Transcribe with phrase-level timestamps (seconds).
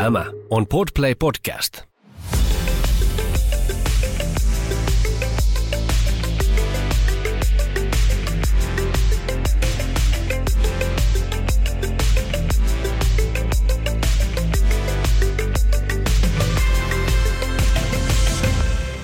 [0.00, 1.82] Tämä on Podplay Podcast.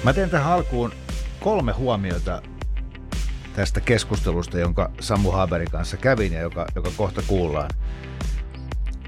[0.04, 0.92] Mä teen tähän alkuun
[1.40, 2.42] kolme huomiota
[3.56, 7.70] tästä keskustelusta, jonka Samu Haberin kanssa kävin ja joka, joka kohta kuullaan.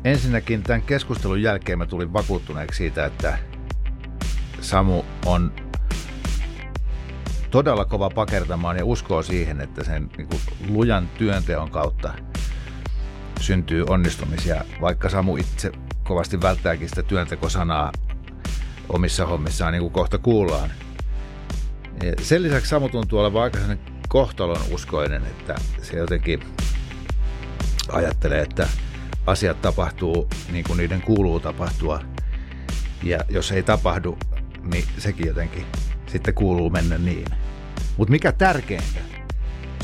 [0.09, 3.38] Ensinnäkin tämän keskustelun jälkeen mä tulin vakuuttuneeksi siitä, että
[4.60, 5.52] Samu on
[7.51, 12.15] todella kova pakertamaan ja uskoo siihen, että sen niin kuin, lujan työnteon kautta
[13.41, 17.93] syntyy onnistumisia, vaikka Samu itse kovasti välttääkin sitä työntekosanaa
[18.88, 20.70] omissa hommissaan, niin kuin kohta kuullaan.
[22.02, 23.59] Ja sen lisäksi Samu tuntuu olevan aika
[24.09, 26.40] kohtalon uskoinen, että se jotenkin
[27.88, 28.68] ajattelee, että
[29.28, 32.00] asiat tapahtuu niin kuin niiden kuuluu tapahtua.
[33.02, 34.18] Ja jos ei tapahdu,
[34.73, 35.66] niin sekin jotenkin
[36.07, 37.26] sitten kuuluu mennä niin.
[37.96, 39.01] Mutta mikä tärkeintä,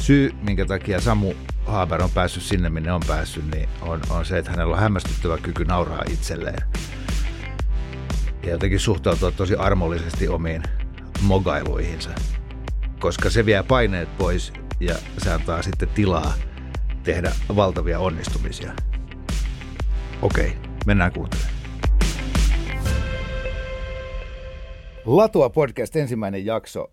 [0.01, 1.35] syy minkä takia Samu
[1.67, 5.39] Haaber on päässyt sinne, minne on päässyt, niin on, on se, että hänellä on hämmästyttävä
[5.39, 6.69] kyky nauraa itselleen.
[8.43, 10.63] Ja jotenkin suhtautua tosi armollisesti omiin
[11.21, 12.11] mogailuihinsa.
[12.99, 16.35] Koska se vie paineet pois ja se antaa sitten tilaa
[17.03, 18.73] tehdä valtavia onnistumisia.
[20.25, 20.53] Okei,
[20.87, 21.55] mennään kuuntelemaan.
[25.05, 26.91] Latua podcast ensimmäinen jakso.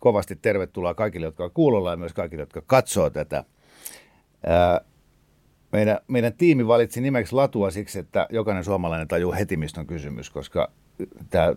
[0.00, 3.44] Kovasti tervetuloa kaikille, jotka on kuulolla ja myös kaikille, jotka katsoo tätä.
[5.72, 10.30] Meidän, meidän tiimi valitsi nimeksi Latua siksi, että jokainen suomalainen tajuu heti, mistä on kysymys,
[10.30, 10.70] koska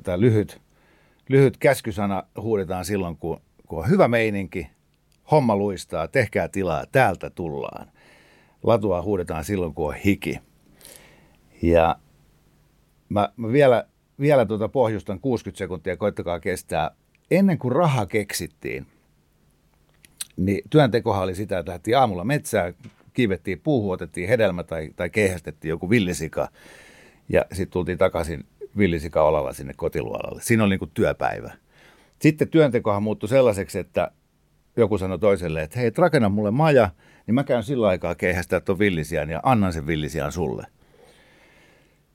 [0.03, 0.61] tämä lyhyt,
[1.29, 4.67] lyhyt käskysana huudetaan silloin, kun, kun on hyvä meininki,
[5.31, 7.87] homma luistaa, tehkää tilaa, täältä tullaan.
[8.63, 10.46] Latua huudetaan silloin, kun on hiki.
[11.61, 11.95] Ja
[13.09, 13.83] mä, mä vielä,
[14.19, 16.91] vielä tuota pohjustan 60 sekuntia, koittakaa kestää.
[17.31, 18.87] Ennen kuin raha keksittiin,
[20.37, 22.73] niin työntekohan oli sitä, että lähti aamulla metsään,
[23.13, 26.49] kiivettiin puuhun, otettiin hedelmä tai, tai keihästettiin joku villisika
[27.29, 28.45] ja sitten tultiin takaisin
[28.77, 30.41] villisika olalla sinne kotiluolalle.
[30.41, 31.53] Siinä oli niin työpäivä.
[32.19, 34.11] Sitten työntekohan muuttui sellaiseksi, että
[34.77, 36.89] joku sanoi toiselle, että hei, rakenna mulle maja,
[37.27, 40.67] niin mä käyn sillä aikaa keihästää tuon villisian ja annan sen villisian sulle.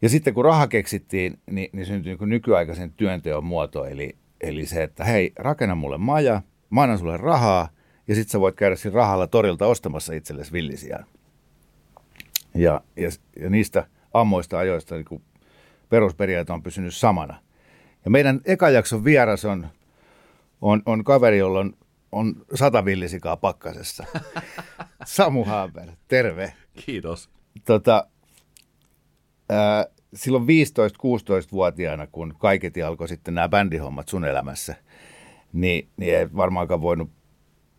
[0.02, 4.82] Ja sitten kun raha keksittiin, niin, niin syntyi niin nykyaikaisen työnteon muoto, eli, eli se,
[4.82, 7.68] että hei, rakenna mulle maja, mä annan sulle rahaa,
[8.08, 11.04] ja sitten sä voit käydä siinä rahalla torilta ostamassa itsellesi villisiä.
[12.54, 15.22] Ja, ja, ja niistä ammoista ajoista niin
[15.88, 17.40] perusperiaate on pysynyt samana.
[18.04, 19.66] Ja meidän ekajakson vieras on,
[20.60, 21.76] on, on kaveri, jolla on,
[22.12, 24.04] on sata villisikaa pakkasessa.
[25.04, 26.52] Samu Haber, terve.
[26.86, 27.30] Kiitos.
[27.64, 28.06] Tota,
[30.14, 34.74] silloin 15-16-vuotiaana, kun kaiketi alkoi sitten nämä bändihommat sun elämässä,
[35.52, 37.10] niin, niin ei varmaankaan voinut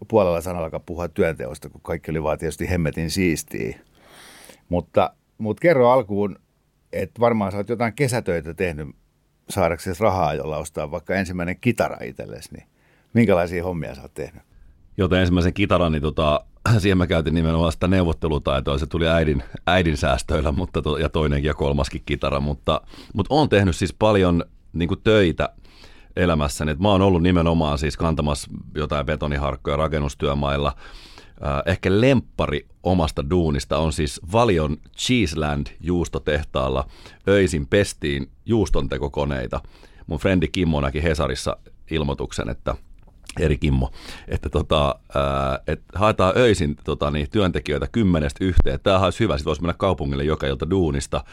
[0.08, 3.80] puolella sanallakaan puhua työnteosta, kun kaikki oli vaan tietysti hemmetin siistiä.
[4.70, 6.40] Mutta, mutta kerro alkuun,
[6.94, 8.88] että varmaan sä oot jotain kesätöitä tehnyt
[9.50, 12.68] saadaksesi rahaa, jolla ostaa vaikka ensimmäinen kitara itsellesi, niin
[13.14, 14.44] minkälaisia hommia sä oot tehnyt?
[14.98, 16.46] Joten ensimmäisen kitaran, niin tota,
[16.79, 21.47] siihen mä käytin nimenomaan sitä neuvottelutaitoa, se tuli äidin, äidin säästöillä mutta to, ja toinenkin
[21.47, 22.81] ja kolmaskin kitara, mutta,
[23.13, 24.44] mutta on tehnyt siis paljon
[24.74, 25.50] niin kuin töitä
[26.16, 26.72] elämässäni.
[26.72, 30.75] Et mä oon ollut nimenomaan siis kantamassa jotain betoniharkkoja rakennustyömailla.
[31.66, 36.88] Ehkä lemppari omasta duunista on siis Valion Cheeseland juustotehtaalla.
[37.28, 39.62] Öisin pestiin juustontekokoneita.
[40.07, 41.57] Mun frendi Kimmo näki Hesarissa
[41.91, 42.75] ilmoituksen, että–
[43.40, 43.92] eri Kimmo,
[44.28, 48.80] että tota, ää, et haetaan öisin tota, niin, työntekijöitä kymmenestä yhteen.
[48.84, 51.24] Tämähän olisi hyvä, sitten voisi mennä kaupungille joka ilta duunista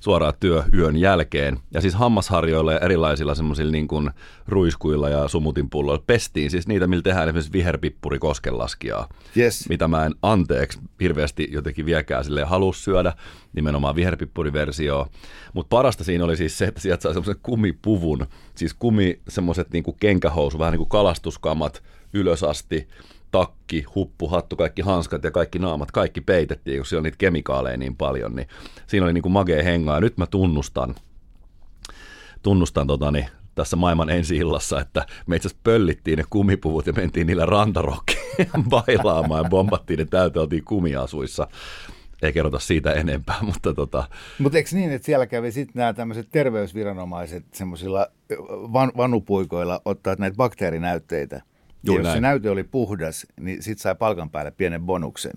[0.00, 1.58] suoraan työ yön jälkeen.
[1.74, 4.10] Ja siis hammasharjoilla ja erilaisilla semmoisilla niin kuin
[4.48, 9.08] ruiskuilla ja sumutinpulloilla pestiin siis niitä, millä tehdään esimerkiksi viherpippuri koskenlaskijaa.
[9.36, 9.68] Yes.
[9.68, 13.12] Mitä mä en anteeksi hirveästi jotenkin viekään sille halus syödä,
[13.52, 15.06] nimenomaan viherpippuriversio.
[15.52, 19.84] Mutta parasta siinä oli siis se, että sieltä sai semmoisen kumipuvun, siis kumi, semmoiset niin
[20.00, 21.82] kenkähousu, vähän niin kuin kalastuskamat
[22.12, 22.88] ylös asti,
[23.30, 27.76] takki, huppu, hattu, kaikki hanskat ja kaikki naamat, kaikki peitettiin, kun siellä on niitä kemikaaleja
[27.76, 28.48] niin paljon, niin
[28.86, 29.96] siinä oli niin kuin magea hengaa.
[29.96, 30.94] Ja nyt mä tunnustan,
[32.42, 36.92] tunnustan tota, niin, tässä maailman ensi illassa, että me itse asiassa pöllittiin ne kumipuvut ja
[36.92, 41.46] mentiin niillä rantarokkiin bailaamaan ja bombattiin ne täyteen, oltiin kumiasuissa
[42.22, 44.08] ei kerrota siitä enempää, mutta tota...
[44.38, 48.06] Mutta eikö niin, että siellä kävi sitten nämä tämmöiset terveysviranomaiset semmoisilla
[48.72, 51.42] van, vanupuikoilla ottaa näitä bakteerinäytteitä.
[51.82, 52.16] Juuri jos näin.
[52.16, 55.32] se näyte oli puhdas, niin sitten sai palkan päälle pienen bonuksen.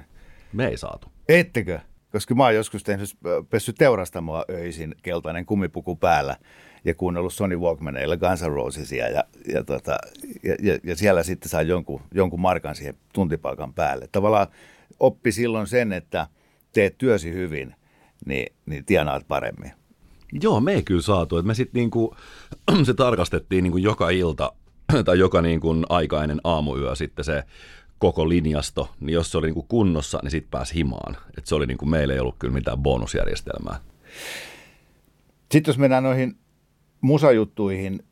[0.53, 1.07] Me ei saatu.
[1.27, 1.79] Ettekö?
[2.13, 3.09] koska mä oon joskus tehnyt,
[3.49, 6.37] pessy teurastamoa öisin, keltainen kumipuku päällä
[6.85, 9.97] ja kuunnellut Sony Walkmaneilla Guns N' Rosesia ja, ja, tota,
[10.43, 14.09] ja, ja, ja, siellä sitten saa jonkun, jonkun markan siihen tuntipalkan päälle.
[14.11, 14.47] Tavallaan
[14.99, 16.27] oppi silloin sen, että
[16.73, 17.75] teet työsi hyvin,
[18.25, 19.71] niin, niin tienaat paremmin.
[20.41, 21.37] Joo, me ei kyllä saatu.
[21.37, 22.15] Et me sitten niinku,
[22.85, 24.53] se tarkastettiin niinku joka ilta
[25.05, 27.43] tai joka niinku aikainen aamuyö sitten se
[27.99, 31.17] koko linjasto, niin jos se oli niinku kunnossa, niin sitten pääsi himaan.
[31.37, 33.79] Et se oli niinku, meillä ei ollut kyllä mitään bonusjärjestelmää.
[35.51, 36.37] Sitten jos mennään noihin
[37.01, 38.03] musajuttuihin,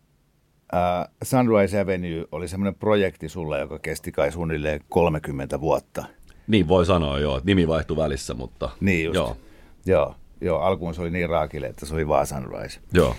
[0.74, 6.06] äh, Sunrise Avenue oli semmoinen projekti sulle, joka kesti kai suunnilleen 30 vuotta.
[6.52, 9.16] Niin voi sanoa joo, että nimi vaihtui välissä, mutta Niin just.
[9.16, 9.38] joo.
[9.86, 12.80] Joo, joo alkuun se oli niin raakille, että se oli vaan Sunrise.
[12.94, 13.16] Joo.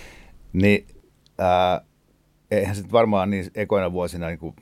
[0.53, 0.87] Niin
[1.37, 1.81] ää,
[2.51, 4.55] eihän se varmaan niin ekoina vuosina niin kuin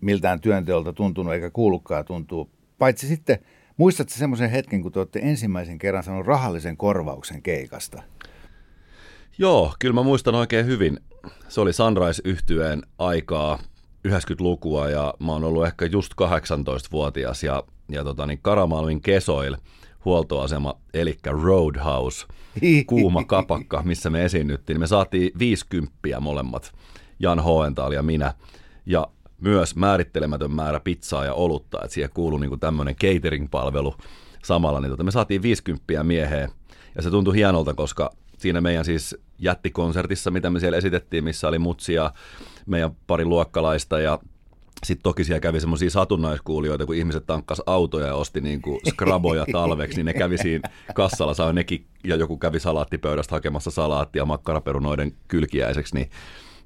[0.00, 2.50] miltään työnteolta tuntunut eikä kuulukaan tuntuu.
[2.78, 3.38] Paitsi sitten,
[3.76, 8.02] muistatko semmoisen hetken, kun te olette ensimmäisen kerran saanut rahallisen korvauksen keikasta?
[9.38, 11.00] Joo, kyllä mä muistan oikein hyvin.
[11.48, 13.58] Se oli sunrise yhtyeen aikaa
[14.08, 19.56] 90-lukua ja mä oon ollut ehkä just 18-vuotias ja, ja tota, niin Karamalmin kesoil
[20.04, 22.26] huoltoasema, eli Roadhouse,
[22.86, 24.80] kuuma kapakka, missä me esiinnyttiin.
[24.80, 26.72] Me saatiin 50 molemmat,
[27.18, 28.34] Jan Hoental ja minä.
[28.86, 29.06] Ja
[29.40, 33.94] myös määrittelemätön määrä pizzaa ja olutta, että siihen kuului niin tämmöinen catering-palvelu
[34.44, 34.80] samalla.
[34.80, 36.50] Niin tota, me saatiin 50 mieheen
[36.96, 41.58] ja se tuntui hienolta, koska siinä meidän siis jättikonsertissa, mitä me siellä esitettiin, missä oli
[41.58, 42.12] mutsia,
[42.66, 44.18] meidän pari luokkalaista ja
[44.84, 49.46] sitten toki siellä kävi semmoisia satunnaiskuulijoita, kun ihmiset tankkas autoja ja osti niin kuin skraboja
[49.52, 55.12] talveksi, niin ne kävi siinä kassalla, sai nekin, ja joku kävi salaattipöydästä hakemassa salaattia makkaraperunoiden
[55.28, 56.10] kylkiäiseksi, niin,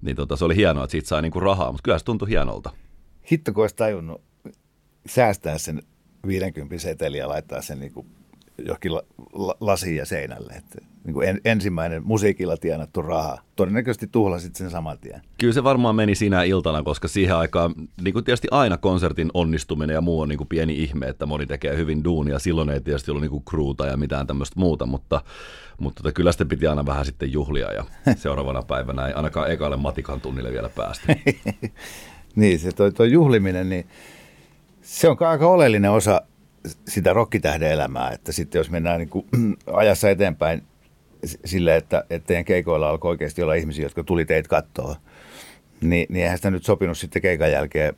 [0.03, 2.29] niin tota, se oli hienoa, että siitä sai niin kuin rahaa, mutta kyllä se tuntui
[2.29, 2.71] hienolta.
[3.33, 4.23] Hitto, kun olisi tajunnut
[5.07, 5.83] säästää sen
[6.27, 8.07] 50 seteliä ja laittaa sen niin kuin
[8.59, 9.03] johonkin la,
[9.33, 10.53] la, lasiin ja seinälle.
[10.53, 13.39] Että niin kuin en, ensimmäinen musiikilla tienattu raha.
[13.57, 15.23] Todennäköisesti tuhlasit sen saman tien.
[15.39, 19.95] Kyllä se varmaan meni sinä iltana, koska siihen aikaan, niin kuin tietysti aina konsertin onnistuminen
[19.95, 22.39] ja muu on niin kuin pieni ihme, että moni tekee hyvin duunia.
[22.39, 25.21] Silloin ei tietysti ollut niin kuin kruuta ja mitään tämmöistä muuta, mutta,
[25.79, 27.85] mutta tota, kyllä sitten piti aina vähän sitten juhlia ja
[28.17, 31.07] seuraavana päivänä ei ainakaan ekalle matikan tunnille vielä päästy.
[32.37, 33.87] niin, se toi, toi juhliminen, niin
[34.83, 36.23] se on aika oleellinen osa
[36.89, 39.27] sitä rokkitähden elämää, että sitten jos mennään niin kuin
[39.73, 40.63] ajassa eteenpäin
[41.45, 44.97] sille, että, että teidän keikoilla alkoi oikeasti olla ihmisiä, jotka tuli teitä kattoa,
[45.81, 47.95] niin, niin eihän sitä nyt sopinut sitten keikan jälkeen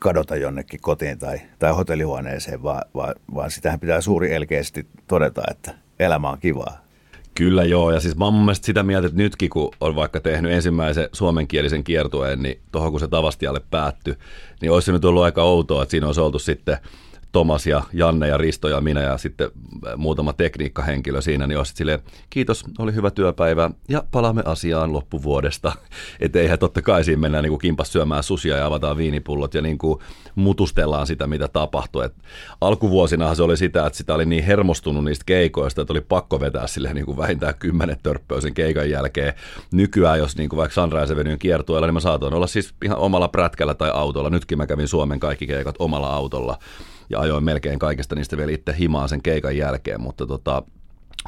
[0.00, 5.74] kadota jonnekin kotiin tai, tai hotellihuoneeseen, vaan, vaan, vaan sitähän pitää suuri elkeästi todeta, että
[5.98, 6.86] elämä on kivaa.
[7.34, 10.20] Kyllä joo, ja siis mä oon mun mielestä sitä mieltä, että nytkin kun on vaikka
[10.20, 14.16] tehnyt ensimmäisen suomenkielisen kiertueen, niin tuohon kun se Tavastialle päättyi,
[14.60, 16.78] niin olisi se nyt ollut aika outoa, että siinä olisi oltu sitten–
[17.36, 19.50] Tomas ja Janne ja Risto ja minä ja sitten
[19.86, 21.98] äh, muutama tekniikkahenkilö siinä, niin olisit silleen,
[22.30, 25.72] kiitos, oli hyvä työpäivä ja palaamme asiaan loppuvuodesta.
[26.20, 29.62] Että eihän totta kai siinä mennään niin kuin kimpas syömään susia ja avataan viinipullot ja
[29.62, 29.98] niin kuin
[30.34, 32.04] mutustellaan sitä, mitä tapahtui.
[32.04, 32.14] Et
[32.60, 36.66] alkuvuosinahan se oli sitä, että sitä oli niin hermostunut niistä keikoista, että oli pakko vetää
[36.66, 39.34] sille niin kuin vähintään kymmenen törppöä sen keikan jälkeen.
[39.72, 43.28] Nykyään, jos niin kuin vaikka Sunrise Avenuen kiertueella, niin mä saatoin olla siis ihan omalla
[43.28, 44.30] prätkällä tai autolla.
[44.30, 46.58] Nytkin mä kävin Suomen kaikki keikat omalla autolla
[47.10, 50.62] ja ajoin melkein kaikesta niistä vielä itse himaan sen keikan jälkeen, mutta tota,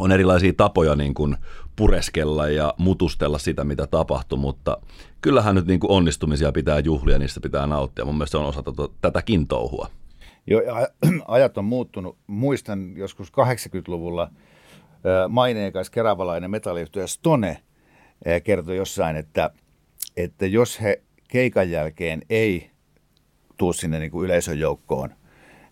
[0.00, 1.36] on erilaisia tapoja niin kuin
[1.76, 4.78] pureskella ja mutustella sitä, mitä tapahtui, mutta
[5.20, 8.04] kyllähän nyt niin kuin onnistumisia pitää juhlia, niistä pitää nauttia.
[8.04, 9.88] Mun mielestä se on osa tota, tätäkin touhua.
[10.46, 10.62] Joo,
[11.28, 12.18] ajat on muuttunut.
[12.26, 14.30] Muistan joskus 80-luvulla
[15.28, 17.62] maineikas keravalainen metalliyhtiö Stone
[18.44, 19.50] kertoi jossain, että,
[20.16, 22.70] että jos he keikan jälkeen ei
[23.56, 25.10] tuu sinne niin kuin yleisön joukkoon,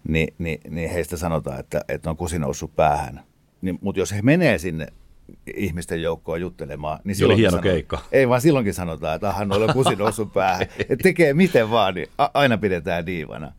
[0.09, 3.23] niin, niin, niin heistä sanotaan, että, että on kusi noussut päähän.
[3.61, 4.87] Niin, mutta jos he menee sinne
[5.57, 7.99] ihmisten joukkoon juttelemaan, niin silloin hieno sanotaan, keikka.
[8.13, 10.63] Ei vaan silloinkin sanotaan, että ahan on kusi noussut päähän.
[10.81, 13.53] että tekee miten vaan, niin a- aina pidetään diivana.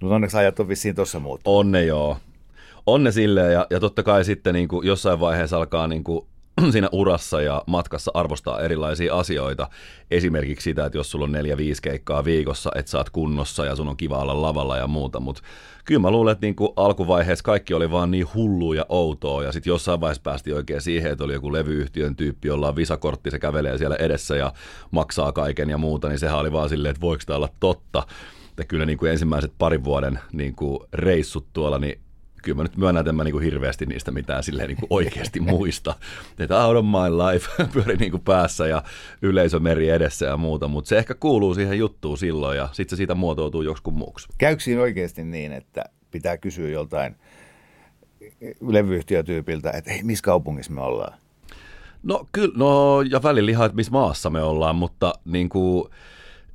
[0.00, 1.58] Mutta onneksi ajat on vissiin tuossa muuttunut.
[1.58, 2.16] Onne joo.
[2.86, 6.26] Onne silleen ja, ja totta kai sitten niin kuin jossain vaiheessa alkaa niin kuin
[6.72, 9.68] siinä urassa ja matkassa arvostaa erilaisia asioita.
[10.10, 13.76] Esimerkiksi sitä, että jos sulla on neljä, viisi keikkaa viikossa, että sä oot kunnossa ja
[13.76, 15.42] sun on kiva olla lavalla ja muuta, mutta
[15.84, 19.52] kyllä mä luulen, että niin kuin alkuvaiheessa kaikki oli vaan niin hullu ja outoa ja
[19.52, 23.38] sitten jossain vaiheessa päästi oikein siihen, että oli joku levyyhtiön tyyppi, jolla on visakortti, se
[23.38, 24.52] kävelee siellä edessä ja
[24.90, 28.06] maksaa kaiken ja muuta, niin sehän oli vaan silleen, että voiko tämä olla totta.
[28.50, 32.00] Että kyllä niin kuin ensimmäiset parin vuoden niin kuin reissut tuolla, niin
[32.42, 35.94] kyllä mä nyt myönnän, että mä niin kuin hirveästi niistä mitään silleen niin oikeasti muista.
[36.38, 38.82] Että out of my life pyöri niin kuin päässä ja
[39.22, 43.14] yleisömeri edessä ja muuta, mutta se ehkä kuuluu siihen juttuun silloin ja sitten se siitä
[43.14, 44.28] muotoutuu joksikun muuksi.
[44.38, 47.16] Käykö siinä oikeasti niin, että pitää kysyä joltain
[48.60, 51.18] levyyhtiötyypiltä, että hei, missä kaupungissa me ollaan?
[52.02, 55.90] No kyllä, no ja välillä ihan, että missä maassa me ollaan, mutta niin kuin,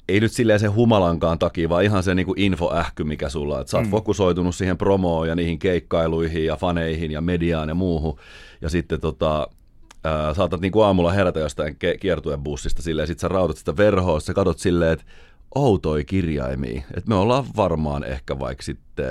[0.09, 3.61] ei nyt silleen se humalankaan takia, vaan ihan se niin kuin infoähky, mikä sulla on.
[3.61, 3.91] Että sä oot mm.
[3.91, 8.19] fokusoitunut siihen promoon ja niihin keikkailuihin ja faneihin ja mediaan ja muuhun.
[8.61, 9.47] Ja sitten tota,
[10.03, 14.19] ää, saatat niin kuin aamulla herätä jostain kiertuen bussista silleen, sit sä rautat sitä verhoa,
[14.19, 15.05] sä katsot silleen, että
[15.55, 16.81] outoi kirjaimia.
[16.93, 19.05] Että me ollaan varmaan ehkä vaikka sitten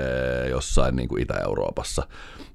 [0.51, 2.07] jossain niin kuin Itä-Euroopassa.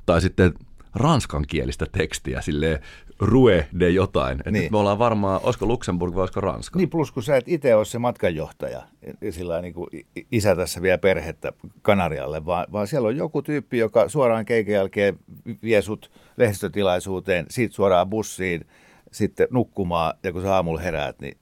[0.06, 0.54] Tai sitten
[0.96, 2.82] ranskankielistä tekstiä, sille
[3.20, 4.40] rue de jotain.
[4.40, 4.72] Että niin.
[4.72, 6.80] me ollaan varmaan, olisiko Luxemburg vai olisiko Ranska?
[6.80, 8.84] Niin, plus kun sä et itse ole se matkanjohtaja,
[9.30, 9.90] sillä niin kuin
[10.32, 15.20] isä tässä vie perhettä Kanarialle, vaan, vaan siellä on joku tyyppi, joka suoraan keikan jälkeen
[15.64, 18.68] vie sut lehdistötilaisuuteen, siitä suoraan bussiin,
[19.12, 21.38] sitten nukkumaan, ja kun sä aamulla heräät, niin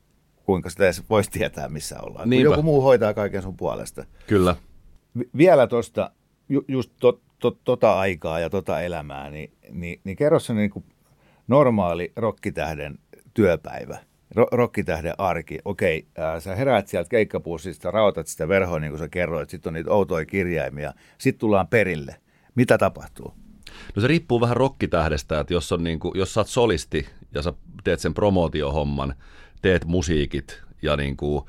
[0.46, 2.30] kuinka sitä edes voisi tietää, missä ollaan.
[2.30, 2.52] Niinpä.
[2.52, 4.06] Joku muu hoitaa kaiken sun puolesta.
[4.28, 4.56] Kyllä.
[5.38, 6.12] Vielä tuosta,
[6.50, 10.70] ju- just to, to, tota aikaa ja tota elämää, niin, niin, niin kerro se niin
[10.70, 10.86] kuin
[11.48, 13.00] normaali rokkitähden
[13.34, 13.98] työpäivä,
[14.36, 15.60] ro, rokkitähden arki.
[15.66, 19.74] Okei, ää, sä heräät sieltä keikkapussista, rautat sitä verhoa, niin kuin sä kerroit, sitten on
[19.74, 22.16] niitä outoja kirjaimia, sitten tullaan perille.
[22.56, 23.34] Mitä tapahtuu?
[23.96, 27.42] No se riippuu vähän rokkitähdestä, että jos, on niin kuin, jos sä oot solisti ja
[27.42, 29.16] sä teet sen promootiohomman,
[29.62, 31.46] teet musiikit ja niin kuin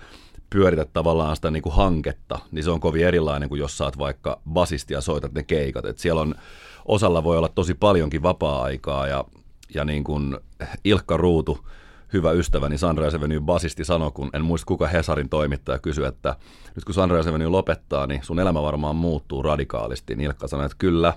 [0.50, 3.99] pyörität tavallaan sitä niin kuin hanketta, niin se on kovin erilainen kuin jos sä oot
[3.99, 5.85] vaikka basisti ja soitat ne keikat.
[5.85, 6.35] Et siellä on,
[6.85, 9.25] osalla voi olla tosi paljonkin vapaa-aikaa ja,
[9.75, 10.37] ja niin kuin
[10.85, 11.66] Ilkka Ruutu,
[12.12, 16.37] hyvä ystäväni Sandra Seveny basisti sanoi, kun en muista kuka Hesarin toimittaja kysyi, että
[16.75, 20.14] nyt kun Sandra Seveny lopettaa, niin sun elämä varmaan muuttuu radikaalisti.
[20.14, 21.12] Niin Ilkka sanoi, että kyllä,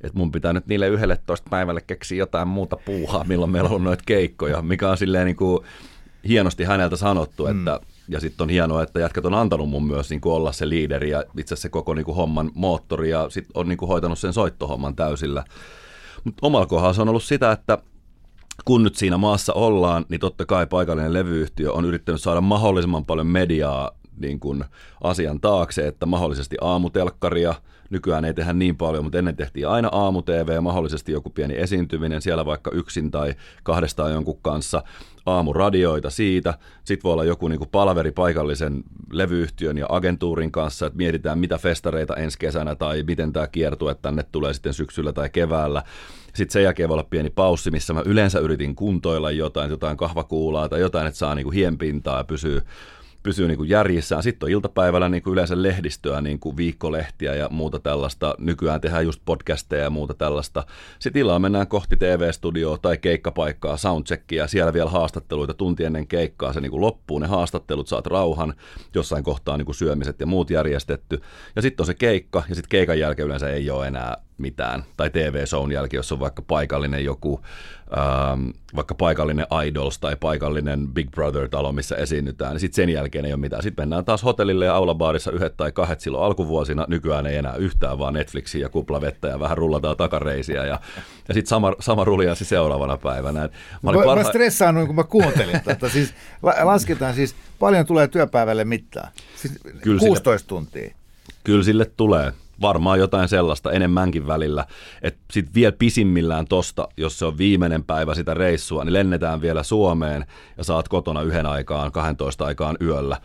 [0.00, 4.02] että mun pitää nyt niille 11 päivälle keksiä jotain muuta puuhaa, milloin meillä on noita
[4.06, 5.64] keikkoja, mikä on silleen niin kuin,
[6.28, 7.50] hienosti häneltä sanottu, mm.
[7.50, 11.10] että ja sitten on hienoa, että jätkät on antanut mun myös niin olla se liideri
[11.10, 14.18] ja itse asiassa se koko niin kuin homman moottori ja sitten on niin kuin hoitanut
[14.18, 15.44] sen soittohomman täysillä.
[16.26, 17.78] Mutta omalla kohdalla se on ollut sitä, että
[18.64, 23.26] kun nyt siinä maassa ollaan, niin totta kai paikallinen levyyhtiö on yrittänyt saada mahdollisimman paljon
[23.26, 23.90] mediaa
[24.20, 24.64] niin kuin
[25.02, 27.54] asian taakse, että mahdollisesti aamutelkkaria,
[27.90, 32.46] nykyään ei tehdä niin paljon, mutta ennen tehtiin aina aamu-TV, mahdollisesti joku pieni esiintyminen siellä
[32.46, 34.82] vaikka yksin tai kahdestaan jonkun kanssa,
[35.26, 40.96] aamuradioita siitä, sitten voi olla joku niin kuin palaveri paikallisen levyyhtiön ja agentuurin kanssa, että
[40.96, 45.82] mietitään mitä festareita ensi kesänä tai miten tämä kiertue tänne tulee sitten syksyllä tai keväällä.
[46.34, 50.68] Sitten sen jälkeen voi olla pieni paussi, missä mä yleensä yritin kuntoilla jotain, jotain kahvakuulaa
[50.68, 52.62] tai jotain, että saa niin kuin hienpintaa ja pysyy
[53.26, 54.22] pysyy niin kuin järjissään.
[54.22, 58.34] Sitten on iltapäivällä niin kuin yleensä lehdistöä, niin kuin viikkolehtiä ja muuta tällaista.
[58.38, 60.66] Nykyään tehdään just podcasteja ja muuta tällaista.
[60.98, 66.60] Sitten illalla mennään kohti TV-studioa tai keikkapaikkaa, soundcheckia, siellä vielä haastatteluita tunti ennen keikkaa se
[66.60, 67.18] niin kuin loppuu.
[67.18, 68.54] Ne haastattelut saat rauhan,
[68.94, 71.20] jossain kohtaa niin kuin syömiset ja muut järjestetty.
[71.56, 74.84] Ja sitten on se keikka ja sitten keikan jälkeen yleensä ei ole enää mitään.
[74.96, 77.40] Tai TV-shown jälkeen, jos on vaikka paikallinen joku,
[77.98, 83.32] ähm, vaikka paikallinen Idols tai paikallinen Big Brother-talo, missä esiinnytään, niin sitten sen jälkeen ei
[83.32, 83.62] ole mitään.
[83.62, 86.84] Sitten mennään taas hotellille ja aulabaarissa yhdet tai kahdet silloin alkuvuosina.
[86.88, 90.80] Nykyään ei enää yhtään, vaan Netflixiä ja kuplavettä ja vähän rullataan takareisiä ja,
[91.28, 93.40] ja sitten sama, sama rulianssi seuraavana päivänä.
[93.82, 94.22] Mä, mä, parha...
[94.22, 95.88] mä stressaan, kun mä kuuntelin tätä.
[95.96, 96.14] Siis,
[96.62, 99.08] lasketaan siis, paljon tulee työpäivälle mittaa?
[99.36, 100.94] Siis Kyllä 16 sille, tuntia.
[101.44, 104.66] Kyllä sille tulee varmaan jotain sellaista enemmänkin välillä.
[105.02, 109.62] Että sitten vielä pisimmillään tosta, jos se on viimeinen päivä sitä reissua, niin lennetään vielä
[109.62, 110.26] Suomeen
[110.58, 113.16] ja saat kotona yhden aikaan, 12 aikaan yöllä.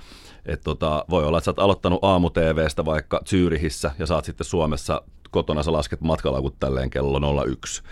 [0.45, 5.01] Et tota, voi olla, että sä oot aloittanut aamu-TVstä vaikka Zyrihissä ja saat sitten Suomessa
[5.31, 7.83] kotona, sä lasket matkalaukut tälleen kello 01.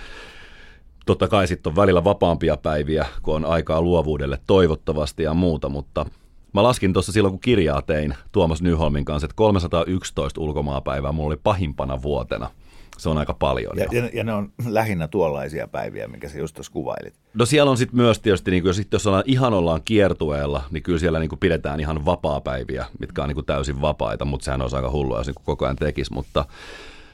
[1.05, 6.05] Totta kai sitten on välillä vapaampia päiviä, kun on aikaa luovuudelle toivottavasti ja muuta, mutta
[6.53, 11.39] Mä laskin tuossa silloin, kun kirjaa tein Tuomas Nyholmin kanssa, että 311 ulkomaapäivää mulla oli
[11.43, 12.49] pahimpana vuotena.
[12.97, 13.77] Se on aika paljon.
[13.77, 17.13] Ja, ja, ja ne on lähinnä tuollaisia päiviä, minkä sä just tuossa kuvailit.
[17.33, 20.99] No siellä on sitten myös tietysti, niin jos, jos ollaan, ihan ollaan kiertueella, niin kyllä
[20.99, 25.17] siellä niin pidetään ihan vapaa-päiviä, mitkä on niin täysin vapaita, mutta sehän on aika hullua,
[25.17, 26.13] jos niin koko ajan tekisi.
[26.13, 26.45] Mutta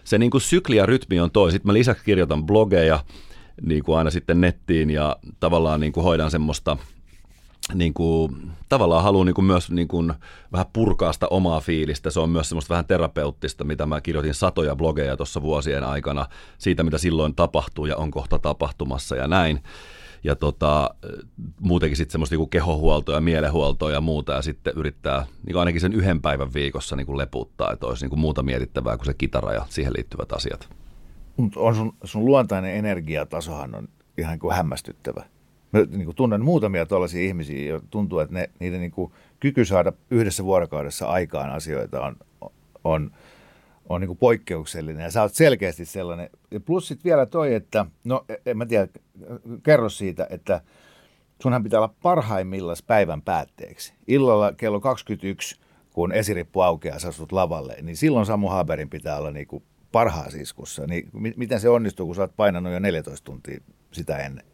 [0.04, 1.51] se niin sykli ja rytmi on toi.
[1.51, 3.00] Sitten mä lisäksi kirjoitan blogeja
[3.62, 6.77] niin kuin aina sitten nettiin ja tavallaan niin kuin hoidan semmoista–
[7.74, 10.13] niin kuin, tavallaan haluan niin kuin myös niin kuin,
[10.51, 12.10] vähän purkaa sitä omaa fiilistä.
[12.10, 16.25] Se on myös semmoista vähän terapeuttista, mitä mä kirjoitin satoja blogeja tuossa vuosien aikana
[16.57, 19.63] siitä, mitä silloin tapahtuu ja on kohta tapahtumassa ja näin.
[20.24, 20.89] Ja tota,
[21.60, 25.93] muutenkin sitten semmoista niin kehohuoltoa ja mielenhuoltoa ja muuta ja sitten yrittää niin ainakin sen
[25.93, 29.53] yhden päivän viikossa niin kuin leputtaa, että olisi niin kuin muuta mietittävää kuin se kitara
[29.53, 30.69] ja siihen liittyvät asiat.
[31.55, 35.25] On sun, sun luontainen energiatasohan on ihan kuin hämmästyttävä
[35.75, 39.65] Mä niin kuin tunnen muutamia tällaisia ihmisiä, jo tuntuu, että ne, niiden niin kuin kyky
[39.65, 42.15] saada yhdessä vuorokaudessa aikaan asioita on,
[42.84, 43.12] on
[43.89, 46.29] on niin kuin poikkeuksellinen ja sä oot selkeästi sellainen.
[46.51, 48.88] Ja plus sitten vielä toi, että, no e, en mä tiedä,
[49.63, 50.62] kerro siitä, että
[51.41, 53.94] sunhan pitää olla parhaimmillaan päivän päätteeksi.
[54.08, 55.60] Illalla kello 21,
[55.94, 60.38] kun esirippu aukeaa, sä asut lavalle, niin silloin Samu Haberin pitää olla niin kuin parhaassa
[60.38, 60.88] iskussa.
[60.88, 63.60] Niin miten se onnistuu, kun sä oot painanut jo 14 tuntia
[63.91, 64.46] sitä ennen?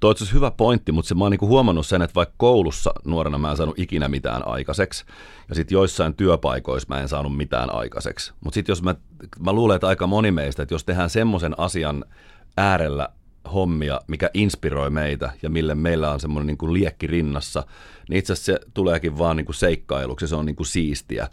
[0.00, 3.38] Toi on hyvä pointti, mutta se, mä oon niinku huomannut sen, että vaikka koulussa nuorena
[3.38, 5.04] mä en saanut ikinä mitään aikaiseksi,
[5.48, 8.32] ja sitten joissain työpaikoissa mä en saanut mitään aikaiseksi.
[8.44, 8.94] Mutta sitten jos mä,
[9.38, 12.04] mä luulen, että aika moni meistä, että jos tehdään semmoisen asian
[12.56, 13.08] äärellä
[13.52, 17.66] hommia, mikä inspiroi meitä ja mille meillä on semmoinen niin kuin liekki rinnassa,
[18.08, 21.28] niin itse asiassa se tuleekin vaan niin kuin seikkailuksi, se on niin kuin siistiä.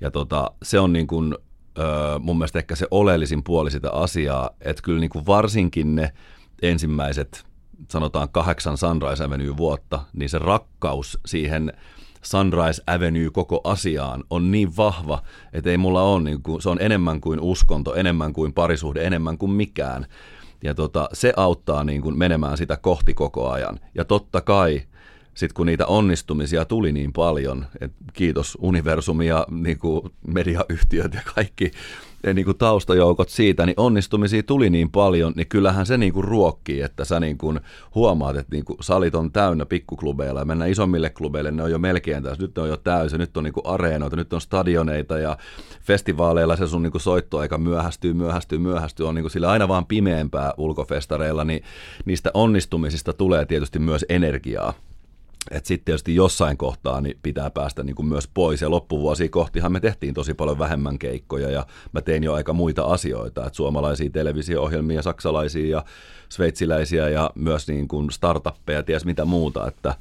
[0.00, 1.34] Ja tota, se on niin kuin,
[1.78, 6.12] öö, mun mielestä ehkä se oleellisin puoli sitä asiaa, että kyllä niin kuin varsinkin ne
[6.62, 7.53] ensimmäiset
[7.90, 11.72] sanotaan kahdeksan Sunrise Avenue vuotta, niin se rakkaus siihen
[12.22, 15.22] Sunrise Avenue koko asiaan on niin vahva,
[15.52, 19.38] että ei mulla ole, niin kuin, se on enemmän kuin uskonto, enemmän kuin parisuhde, enemmän
[19.38, 20.06] kuin mikään.
[20.64, 23.80] Ja tota, se auttaa niin kuin menemään sitä kohti koko ajan.
[23.94, 24.82] Ja totta kai,
[25.34, 31.20] sitten kun niitä onnistumisia tuli niin paljon, että kiitos universumi ja niin kuin mediayhtiöt ja
[31.34, 31.70] kaikki
[32.32, 36.80] niin kuin taustajoukot siitä, niin onnistumisia tuli niin paljon, niin kyllähän se niin kuin ruokkii,
[36.80, 37.60] että sä niin kuin
[37.94, 41.78] huomaat, että niin kuin salit on täynnä pikkuklubeilla ja mennään isommille klubeille, ne on jo
[41.78, 45.36] melkein tässä, nyt on jo täysin, nyt on niin kuin areenoita, nyt on stadioneita ja
[45.80, 49.86] festivaaleilla se sun niin kuin soittoaika myöhästyy, myöhästyy, myöhästyy, on niin kuin sillä aina vaan
[49.86, 51.62] pimeämpää ulkofestareilla, niin
[52.04, 54.74] niistä onnistumisista tulee tietysti myös energiaa
[55.50, 58.60] että sitten tietysti jossain kohtaa niin pitää päästä niin kuin myös pois.
[58.62, 62.84] Ja loppuvuosia kohtihan me tehtiin tosi paljon vähemmän keikkoja ja mä tein jo aika muita
[62.84, 63.46] asioita.
[63.46, 65.84] Että suomalaisia televisio-ohjelmia, saksalaisia ja
[66.28, 69.68] sveitsiläisiä ja myös niin kuin startuppeja, ties mitä muuta.
[69.68, 69.94] Että,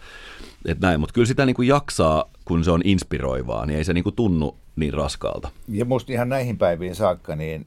[0.65, 1.00] että näin.
[1.00, 4.15] Mutta kyllä sitä niin kuin jaksaa, kun se on inspiroivaa, niin ei se niin kuin
[4.15, 5.50] tunnu niin raskaalta.
[5.67, 7.65] Ja musta ihan näihin päiviin saakka, niin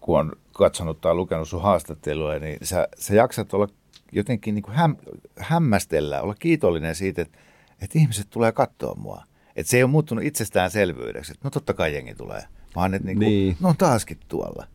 [0.00, 3.68] kun on katsonut tai lukenut sun haastattelua, niin sä, sä jaksat olla
[4.12, 4.96] jotenkin niin kuin häm,
[5.38, 7.38] hämmästellä, olla kiitollinen siitä, että,
[7.82, 9.24] että ihmiset tulee katsoa mua.
[9.56, 12.42] Että se ei ole muuttunut itsestäänselvyydeksi, että no totta kai jengi tulee,
[12.76, 13.56] vaan että niin kuin, niin.
[13.60, 14.66] no on taaskin tuolla,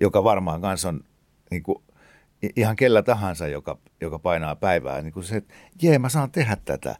[0.00, 1.00] joka varmaan kanssa on
[1.50, 1.78] niin kuin,
[2.56, 6.56] ihan kellä tahansa, joka, joka painaa päivää, niin kuin se, että jee, mä saan tehdä
[6.64, 6.96] tätä.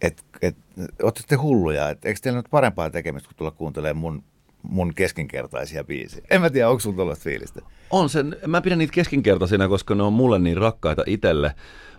[0.00, 0.56] Että et,
[1.02, 4.24] ootte hulluja, että eikö teillä nyt parempaa tekemistä, kun tulla kuuntelemaan mun
[4.62, 6.26] mun keskinkertaisia biisejä.
[6.30, 7.60] En mä tiedä, onko sulla tuollaista fiilistä?
[7.90, 11.54] On se, mä pidän niitä keskinkertaisina, koska ne on mulle niin rakkaita itselle,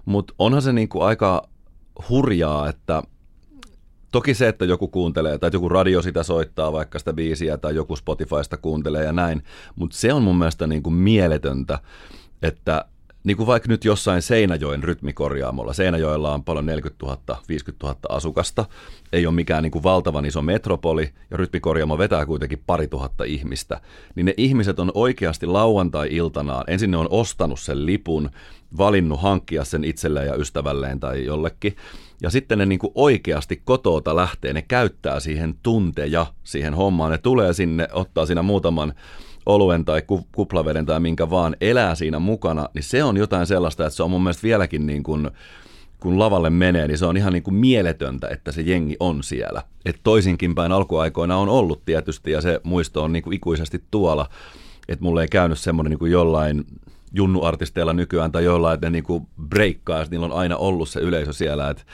[0.05, 1.49] mutta onhan se niinku aika
[2.09, 3.03] hurjaa, että
[4.11, 7.95] toki se, että joku kuuntelee tai joku radio sitä soittaa vaikka sitä biisiä tai joku
[7.95, 9.43] Spotifysta kuuntelee ja näin,
[9.75, 11.79] mutta se on mun mielestä niinku mieletöntä,
[12.41, 12.85] että
[13.23, 15.73] niin kuin vaikka nyt jossain Seinäjoen rytmikorjaamolla.
[15.73, 18.65] Seinäjoella on paljon 40 000, 50 000 asukasta.
[19.13, 23.81] Ei ole mikään niin kuin valtavan iso metropoli ja rytmikorjaamo vetää kuitenkin pari tuhatta ihmistä.
[24.15, 26.63] Niin ne ihmiset on oikeasti lauantai-iltanaan.
[26.67, 28.29] Ensin ne on ostanut sen lipun,
[28.77, 31.75] valinnut hankkia sen itselleen ja ystävälleen tai jollekin.
[32.21, 37.11] Ja sitten ne niin kuin oikeasti kotoota lähtee, ne käyttää siihen tunteja siihen hommaan.
[37.11, 38.93] Ne tulee sinne, ottaa siinä muutaman
[39.45, 40.01] oluen tai
[40.31, 44.11] kuplaveden tai minkä vaan elää siinä mukana, niin se on jotain sellaista, että se on
[44.11, 45.31] mun mielestä vieläkin niin kuin,
[45.99, 49.63] kun lavalle menee, niin se on ihan niin kuin mieletöntä, että se jengi on siellä.
[49.85, 54.29] Et toisinkin päin alkuaikoina on ollut tietysti, ja se muisto on niin kuin ikuisesti tuolla,
[54.87, 56.65] että mulle ei käynyt semmoinen niin kuin jollain
[57.13, 61.33] junnuartisteilla nykyään tai jollain, että ne niin kuin breikkaa, niillä on aina ollut se yleisö
[61.33, 61.69] siellä.
[61.69, 61.85] Et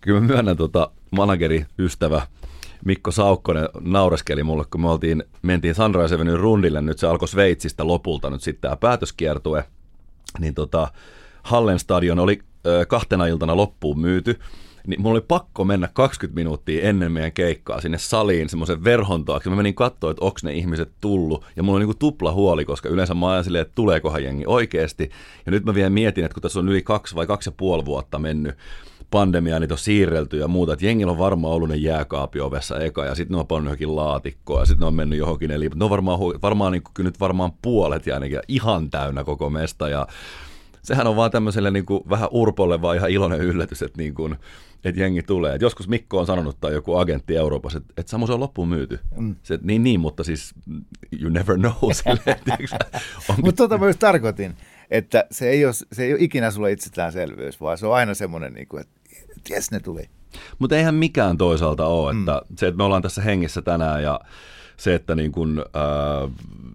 [0.00, 2.26] kyllä mä myönnän tota manageri, ystävä,
[2.84, 7.86] Mikko Saukkonen naureskeli mulle, kun me oltiin, mentiin Sunrise Avenue rundille, nyt se alkoi Sveitsistä
[7.86, 9.64] lopulta nyt sitten tämä päätöskiertue,
[10.38, 10.88] niin tota,
[11.42, 14.38] Hallen stadion oli ö, kahtena iltana loppuun myyty,
[14.86, 19.50] niin mulla oli pakko mennä 20 minuuttia ennen meidän keikkaa sinne saliin semmoisen verhon taakse.
[19.50, 21.44] Mä menin katsoa, että onko ne ihmiset tullut.
[21.56, 25.10] Ja mulla oli niinku tupla huoli, koska yleensä mä ajan silleen, että tuleekohan jengi oikeasti.
[25.46, 27.84] Ja nyt mä vielä mietin, että kun tässä on yli kaksi vai kaksi ja puoli
[27.84, 28.54] vuotta mennyt,
[29.10, 33.04] pandemiaa niitä on siirrelty ja muuta, että jengillä on varmaan ollut ne jääkaapi ovessa eka
[33.04, 35.84] ja sitten ne on pannut johonkin laatikkoon ja sitten ne on mennyt johonkin, eli ne
[35.84, 40.06] on varmaan, varmaan niin kuin, nyt varmaan puolet ja ainakin ihan täynnä koko mesta ja
[40.82, 44.36] sehän on vaan tämmöiselle niin kuin, vähän urpolle vaan ihan iloinen yllätys, että niin kuin,
[44.84, 45.54] että jengi tulee.
[45.54, 48.68] Et joskus Mikko on sanonut tai joku agentti Euroopassa, että, että Samu se on loppuun
[48.68, 48.98] myyty.
[49.16, 49.36] Mm.
[49.42, 50.54] Se, niin, niin, mutta siis
[51.20, 51.72] you never know.
[53.44, 54.56] mutta tota mä just tarkoitin,
[54.90, 58.52] että se ei, ole, se ei ole ikinä sulle itsestäänselvyys, vaan se on aina semmoinen,
[58.52, 58.99] niin kuin, että
[59.44, 60.08] ties ne tuli.
[60.58, 62.18] Mutta eihän mikään toisaalta ole, mm.
[62.18, 64.20] että se, että me ollaan tässä hengissä tänään ja
[64.76, 66.30] se, että niin kun, äh,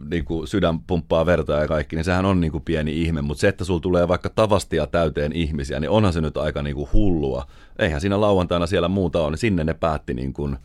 [0.10, 3.42] niin kun sydän pumppaa verta ja kaikki, niin sehän on niin kuin pieni ihme, mutta
[3.42, 6.90] se, että sulla tulee vaikka tavastia täyteen ihmisiä, niin onhan se nyt aika niin kuin
[6.94, 7.48] hullua.
[7.80, 10.58] Eihän siinä lauantaina siellä muuta ole, niin sinne ne päätti niin kuin,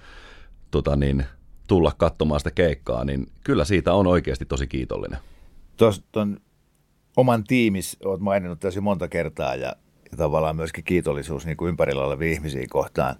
[0.70, 1.24] tota niin,
[1.68, 5.18] tulla katsomaan sitä keikkaa, niin kyllä siitä on oikeasti tosi kiitollinen.
[5.76, 6.26] Tuosta
[7.16, 9.72] oman tiimis olet maininnut tässä monta kertaa ja,
[10.10, 13.16] ja tavallaan myöskin kiitollisuus niin kuin ympärillä olevia ihmisiä kohtaan.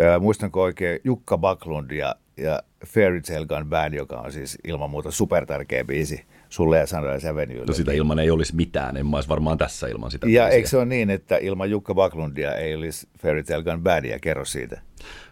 [0.00, 4.90] Ää, muistanko oikein Jukka Baklund ja, ja Fairy Tale Gun Band, joka on siis ilman
[4.90, 7.64] muuta supertärkeä biisi sulle ja Sunrise Avenuelle.
[7.66, 10.26] No sitä ilman ei olisi mitään, en mä olisi varmaan tässä ilman sitä.
[10.26, 10.56] Ja biisiä.
[10.56, 14.18] eikö se ole niin, että ilman Jukka Baklundia ei olisi Fairy Tale Gun Bandia?
[14.18, 14.80] Kerro siitä.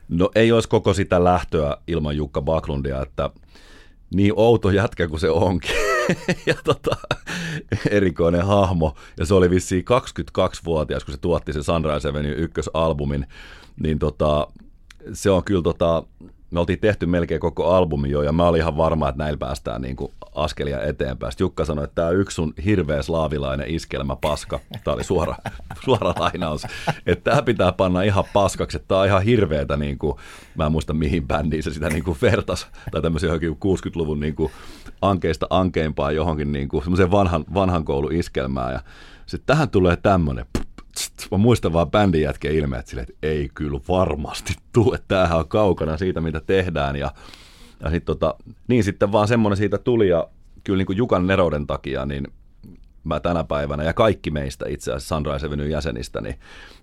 [0.08, 3.30] No ei olisi koko sitä lähtöä ilman Jukka Baklundia, että
[4.14, 5.93] niin outo jätkä kuin se onkin.
[6.46, 6.96] ja tota,
[7.90, 8.94] erikoinen hahmo.
[9.18, 9.84] Ja se oli vissiin
[10.38, 13.26] 22-vuotias, kun se tuotti sen Sunrise Avenue ykkösalbumin.
[13.80, 14.48] Niin tota,
[15.12, 16.02] se on kyllä tota,
[16.54, 19.82] me oltiin tehty melkein koko albumi jo, ja mä olin ihan varma, että näillä päästään
[19.82, 21.32] niin kuin askelia eteenpäin.
[21.32, 24.60] Sitten Jukka sanoi, että tämä on yksi sun hirveä slaavilainen iskelmä paska.
[24.84, 25.36] Tämä oli suora,
[25.84, 26.66] suora lainaus.
[27.06, 30.16] Että tämä pitää panna ihan paskaksi, että tämä on ihan hirveätä, niin kuin,
[30.54, 34.52] mä en muista mihin bändiin se sitä niin kuin vertas, tai johonkin 60-luvun niin kuin
[35.02, 38.72] ankeista ankeimpaa johonkin niin kuin, vanhan, vanhan koulun iskelmään.
[38.72, 38.80] Ja
[39.26, 40.46] sitten tähän tulee tämmöinen,
[41.30, 45.48] mä muistan vaan bändin jätkeen ilmeet silleen, että ei kyllä varmasti tule, että tämähän on
[45.48, 46.96] kaukana siitä, mitä tehdään.
[46.96, 47.12] Ja,
[47.80, 48.34] ja sit tota,
[48.68, 50.28] niin sitten vaan semmoinen siitä tuli ja
[50.64, 52.28] kyllä niin kuin Jukan nerouden takia, niin
[53.04, 56.38] mä tänä päivänä ja kaikki meistä itse asiassa Sunrise Avenue jäsenistä, niin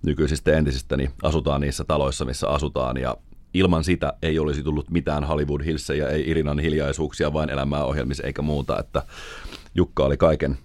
[0.05, 3.17] nykyisistä entisistä, niin asutaan niissä taloissa, missä asutaan ja
[3.53, 8.41] ilman sitä ei olisi tullut mitään Hollywood Hillsejä, ei Irinan hiljaisuuksia, vain elämää ohjelmissa eikä
[8.41, 9.03] muuta, että
[9.75, 10.57] Jukka oli kaiken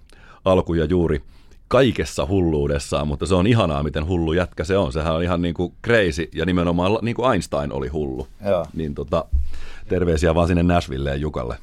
[0.44, 1.22] alku ja juuri–
[1.68, 4.92] kaikessa hulluudessaan, mutta se on ihanaa, miten hullu jätkä se on.
[4.92, 8.28] Sehän on ihan niin kuin crazy ja nimenomaan niin kuin Einstein oli hullu.
[8.44, 8.66] Joo.
[8.74, 9.24] Niin tota,
[9.88, 11.56] terveisiä vaan sinne Nashvilleen Jukalle.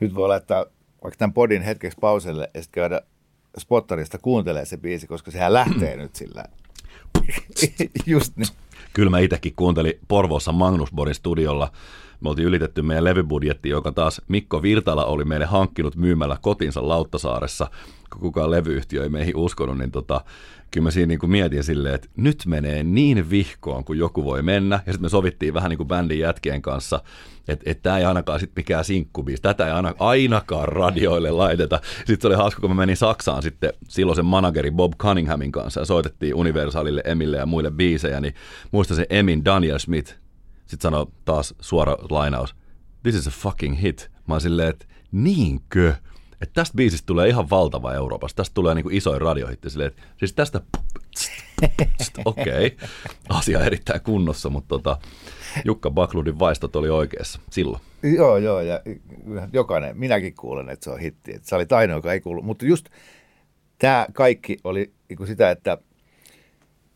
[0.00, 0.66] Nyt voi laittaa
[1.02, 3.00] vaikka tämän podin hetkeksi pauselle ja sitten käydä
[3.58, 6.44] spottarista kuuntelee se biisi, koska sehän lähtee nyt sillä.
[8.06, 8.48] Just niin.
[8.96, 11.70] Kyllä mä itsekin kuuntelin Porvoossa Magnusborin studiolla
[12.26, 17.70] me oltiin ylitetty meidän levybudjetti, joka taas Mikko Virtala oli meille hankkinut myymällä kotinsa Lauttasaaressa,
[18.12, 20.20] kun kukaan levyyhtiö ei meihin uskonut, niin tota,
[20.70, 24.42] kyllä mä siinä niin kuin mietin silleen, että nyt menee niin vihkoon, kun joku voi
[24.42, 24.80] mennä.
[24.86, 27.00] Ja sitten me sovittiin vähän niin kuin bändin jätkien kanssa,
[27.48, 31.80] että, että tämä ei ainakaan sitten mikään sinkkubiisi, tätä ei aina, ainakaan radioille laiteta.
[31.98, 35.86] Sitten se oli hauska, kun mä menin Saksaan sitten silloisen manageri Bob Cunninghamin kanssa ja
[35.86, 38.34] soitettiin Universalille, Emille ja muille biisejä, niin
[38.72, 40.25] muistan se Emin Daniel Smith,
[40.66, 42.56] sitten sanoo taas suora lainaus,
[43.02, 44.10] this is a fucking hit.
[44.26, 45.94] Mä oon silleen, että niinkö?
[46.40, 48.36] Että tästä biisistä tulee ihan valtava Euroopassa.
[48.36, 49.70] Tästä tulee niinku isoin radiohitti.
[49.70, 50.60] Silleen, että siis tästä,
[52.24, 52.88] okei, okay.
[53.28, 54.98] asia erittäin kunnossa, mutta tota,
[55.64, 57.82] Jukka Bakludin vaistot oli oikeassa silloin.
[58.02, 58.80] Joo, joo, ja
[59.52, 61.34] jokainen, minäkin kuulen, että se on hitti.
[61.34, 62.42] Että sä olit ainoa, joka ei kuulu.
[62.42, 62.86] Mutta just
[63.78, 65.78] tämä kaikki oli niin sitä, että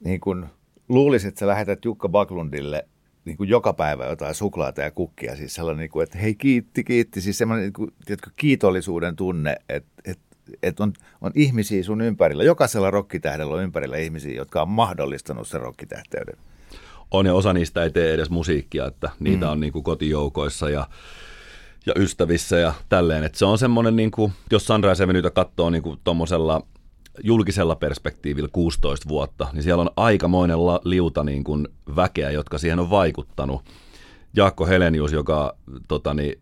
[0.05, 0.49] niin kun
[0.89, 2.89] luulisit, että sä lähetät Jukka Baklundille
[3.25, 5.37] niin kuin joka päivä jotain suklaata ja kukkia.
[5.37, 7.21] Siis sellainen, niin kuin, että hei kiitti, kiitti.
[7.21, 12.45] Siis semmoinen niin kuin, tiedätkö, kiitollisuuden tunne, että, että, että on, on ihmisiä sun ympärillä.
[12.45, 16.37] Jokaisella rokkitähdellä on ympärillä ihmisiä, jotka on mahdollistanut sen rokkitähteyden.
[17.11, 19.53] On ja osa niistä ei tee edes musiikkia, että niitä mm.
[19.53, 20.89] on niin kuin kotijoukoissa ja
[21.87, 23.25] ja ystävissä ja tälleen.
[23.25, 26.67] että se on semmoinen, niin kuin, jos Sunrise Avenuetä katsoo niin tuommoisella
[27.23, 32.91] julkisella perspektiivillä 16 vuotta, niin siellä on aikamoinen liuta niin kuin väkeä, jotka siihen on
[32.91, 33.63] vaikuttanut.
[34.37, 35.57] Jaakko Helenius, joka,
[35.89, 36.41] tota, niin,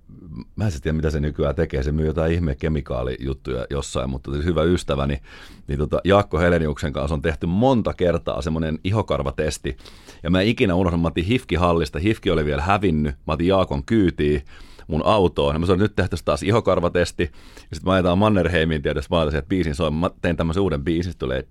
[0.56, 4.44] mä en tiedä mitä se nykyään tekee, se myy jotain ihme kemikaalijuttuja jossain, mutta siis
[4.44, 5.22] hyvä ystäväni, niin,
[5.66, 9.76] niin tota, Jaakko Heleniuksen kanssa on tehty monta kertaa semmoinen ihokarvatesti,
[10.22, 13.84] ja mä ikinä unohdan, mä otin Hifki hallista, Hifki oli vielä hävinnyt, mä otin Jaakon
[13.84, 14.42] kyytiin,
[14.88, 15.60] mun autoon.
[15.60, 17.22] Mä sanoin, nyt tehtäisiin taas ihokarvatesti.
[17.22, 19.94] Ja sitten mä ajetaan Mannerheimin tietysti, mä että biisin soin.
[19.94, 21.44] Mä tein tämmöisen uuden biisin, sitten tulee.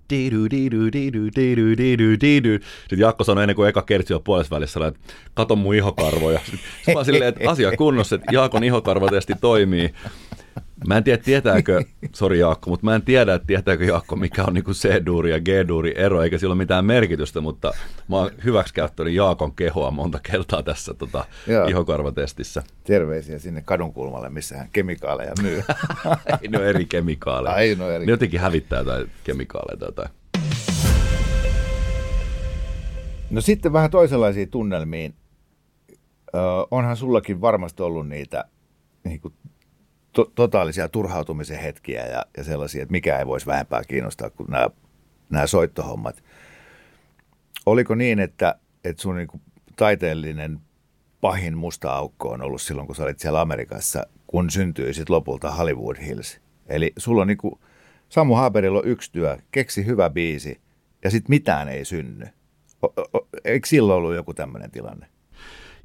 [2.78, 5.00] Sitten Jakko sanoi ennen kuin eka kertsi on puolessa välissä, että
[5.34, 6.40] kato mun ihokarvoja.
[6.44, 9.94] Sitten mä silleen, että asia kunnossa, että Jaakon ihokarvatesti toimii.
[10.86, 11.82] Mä en tiedä, tietääkö,
[12.14, 15.94] sori Jaakko, mutta mä en tiedä, että tietääkö Jaakko, mikä on niinku C-duuri ja G-duuri
[15.96, 17.72] ero, eikä sillä ole mitään merkitystä, mutta
[18.08, 21.24] mä oon hyväksikäyttänyt Jaakon kehoa monta kertaa tässä tota,
[21.68, 22.62] ihokarvatestissä.
[22.84, 25.62] Terveisiä sinne kadunkulmalle, missä hän kemikaaleja myy.
[26.42, 27.54] Ei ne eri kemikaaleja.
[27.54, 28.06] Ai, no eri.
[28.06, 30.10] Ne jotenkin hävittää jotain kemikaaleja tai jotain.
[33.30, 35.14] No sitten vähän toisenlaisiin tunnelmiin.
[36.34, 36.38] Ö,
[36.70, 38.44] onhan sullakin varmasti ollut niitä
[39.04, 39.34] niin kuin
[40.18, 44.68] to- totaalisia turhautumisen hetkiä ja, ja sellaisia, että mikä ei voisi vähempää kiinnostaa kuin nämä,
[45.30, 46.24] nämä soittohommat.
[47.66, 49.42] Oliko niin, että, että sun niin kuin
[49.76, 50.60] taiteellinen
[51.20, 55.50] pahin musta aukko on ollut silloin, kun sä olit siellä Amerikassa, kun syntyi sitten lopulta
[55.50, 56.40] Hollywood Hills?
[56.66, 57.60] Eli sulla on niin kuin,
[58.08, 60.60] Samu Haaberilla on yksi työ, keksi hyvä biisi
[61.04, 62.26] ja sitten mitään ei synny.
[62.82, 65.06] O, o, eikö silloin ollut joku tämmöinen tilanne?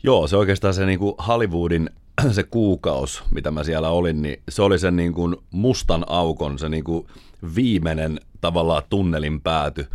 [0.03, 1.89] Joo, se oikeastaan se niin kuin Hollywoodin
[2.31, 6.69] se kuukaus, mitä mä siellä olin, niin se oli sen niin kuin mustan aukon, se
[6.69, 7.07] niin kuin
[7.55, 9.87] viimeinen tavallaan tunnelin pääty,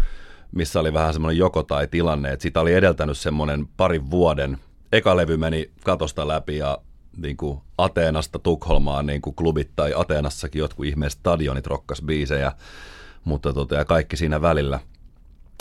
[0.53, 4.59] missä oli vähän semmoinen joko tai tilanne, että sitä oli edeltänyt semmoinen parin vuoden.
[4.93, 6.79] Eka levy meni katosta läpi ja
[7.17, 12.53] niin kuin Ateenasta Tukholmaan niin kuin klubit tai Ateenassakin jotkut ihmeet stadionit rokkas biisejä,
[13.25, 14.81] mutta tota, ja kaikki siinä välillä.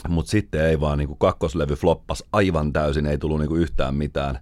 [0.07, 3.95] Mutta sitten ei vaan, niin kuin kakkoslevy floppas aivan täysin, ei tullut niin kuin yhtään
[3.95, 4.39] mitään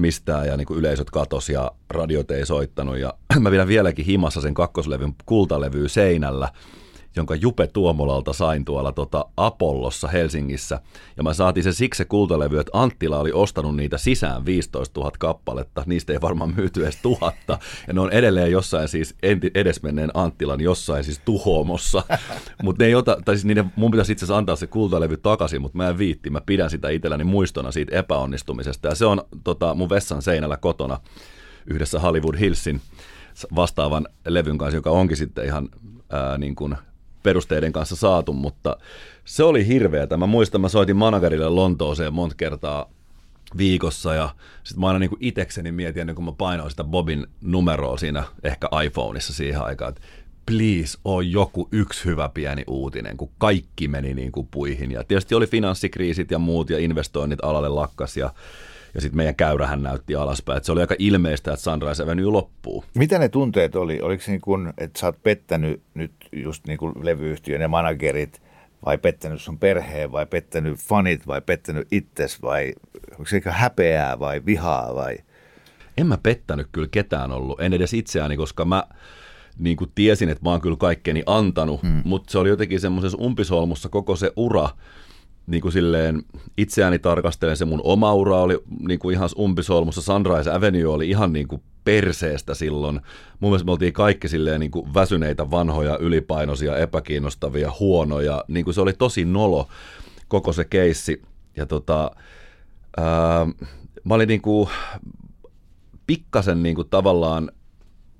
[0.00, 2.98] mistään ja niin kuin yleisöt katos ja radiot ei soittanut.
[2.98, 6.48] Ja mä pidän vieläkin himassa sen kakkoslevyn kultalevyä seinällä
[7.16, 10.80] jonka Jupe Tuomolalta sain tuolla tota Apollossa Helsingissä.
[11.16, 15.12] Ja mä saatiin se siksi se kultalevy, että Anttila oli ostanut niitä sisään 15 000
[15.18, 15.82] kappaletta.
[15.86, 17.58] Niistä ei varmaan myyty edes tuhatta.
[17.86, 19.14] Ja ne on edelleen jossain siis
[19.54, 22.02] edesmenneen Anttilan jossain siis tuhoamossa.
[22.62, 25.62] mutta ne ei ota, tai siis niiden, mun pitäisi itse asiassa antaa se kultalevy takaisin,
[25.62, 26.30] mutta mä en viitti.
[26.30, 28.88] Mä pidän sitä itselläni muistona siitä epäonnistumisesta.
[28.88, 31.00] Ja se on tota, mun vessan seinällä kotona
[31.66, 32.80] yhdessä Hollywood Hillsin
[33.54, 35.68] vastaavan levyn kanssa, joka onkin sitten ihan
[36.10, 36.76] ää, niin kuin
[37.28, 38.76] perusteiden kanssa saatu, mutta
[39.24, 40.16] se oli hirveätä.
[40.16, 42.90] Mä muistan, mä soitin managerille Lontooseen monta kertaa
[43.56, 47.96] viikossa ja sitten mä aina niin itekseni mietin ennen kuin mä painoin sitä Bobin numeroa
[47.96, 50.00] siinä ehkä iPhoneissa siihen aikaan, että
[50.46, 54.92] please, on joku yksi hyvä pieni uutinen, kun kaikki meni niin kuin puihin.
[54.92, 58.30] Ja tietysti oli finanssikriisit ja muut ja investoinnit alalle lakkas ja
[58.98, 60.56] ja sitten meidän käyrähän näytti alaspäin.
[60.56, 62.84] Et se oli aika ilmeistä, että Sunrise Avenue loppuu.
[62.94, 64.00] Mitä ne tunteet oli?
[64.00, 68.42] Oliko se niin kuin, että sä oot pettänyt nyt just niin kuin levyyhtiön ja managerit,
[68.86, 72.72] vai pettänyt sun perheen, vai pettänyt fanit, vai pettänyt itses, vai
[73.10, 75.18] onko se häpeää vai vihaa vai?
[75.96, 78.84] En mä pettänyt kyllä ketään ollut, en edes itseäni, koska mä
[79.58, 82.02] niin kuin tiesin, että mä oon kyllä kaikkeni antanut, hmm.
[82.04, 84.68] mutta se oli jotenkin semmoisessa umpisolmussa koko se ura,
[85.48, 86.22] niin kuin silleen
[86.56, 88.58] itseäni tarkastelen, se mun oma ura oli
[88.88, 93.00] niin kuin ihan umpisolmussa, Sunrise Avenue oli ihan niin kuin perseestä silloin.
[93.40, 98.44] Mun mielestä me oltiin kaikki silleen niin kuin väsyneitä, vanhoja, ylipainoisia, epäkiinnostavia, huonoja.
[98.48, 99.68] Niin kuin se oli tosi nolo
[100.28, 101.22] koko se keissi.
[101.56, 102.10] Ja tota,
[102.96, 103.46] ää,
[104.04, 104.68] mä olin niin kuin
[106.06, 107.50] pikkasen niin kuin tavallaan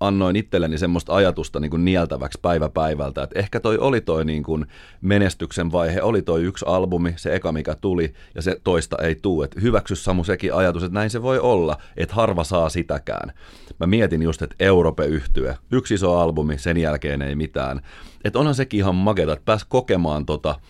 [0.01, 4.43] annoin itselleni semmoista ajatusta niin kuin nieltäväksi päivä päivältä, että ehkä toi oli toi niin
[4.43, 4.67] kuin
[5.01, 9.45] menestyksen vaihe, oli toi yksi albumi, se eka mikä tuli, ja se toista ei tule.
[9.45, 13.33] Että hyväksy Samu sekin ajatus, että näin se voi olla, että harva saa sitäkään.
[13.81, 17.81] Mä mietin just, että Europe yhtyä, yksi iso albumi, sen jälkeen ei mitään.
[18.25, 20.61] Että onhan sekin ihan maketa, että pääs kokemaan tota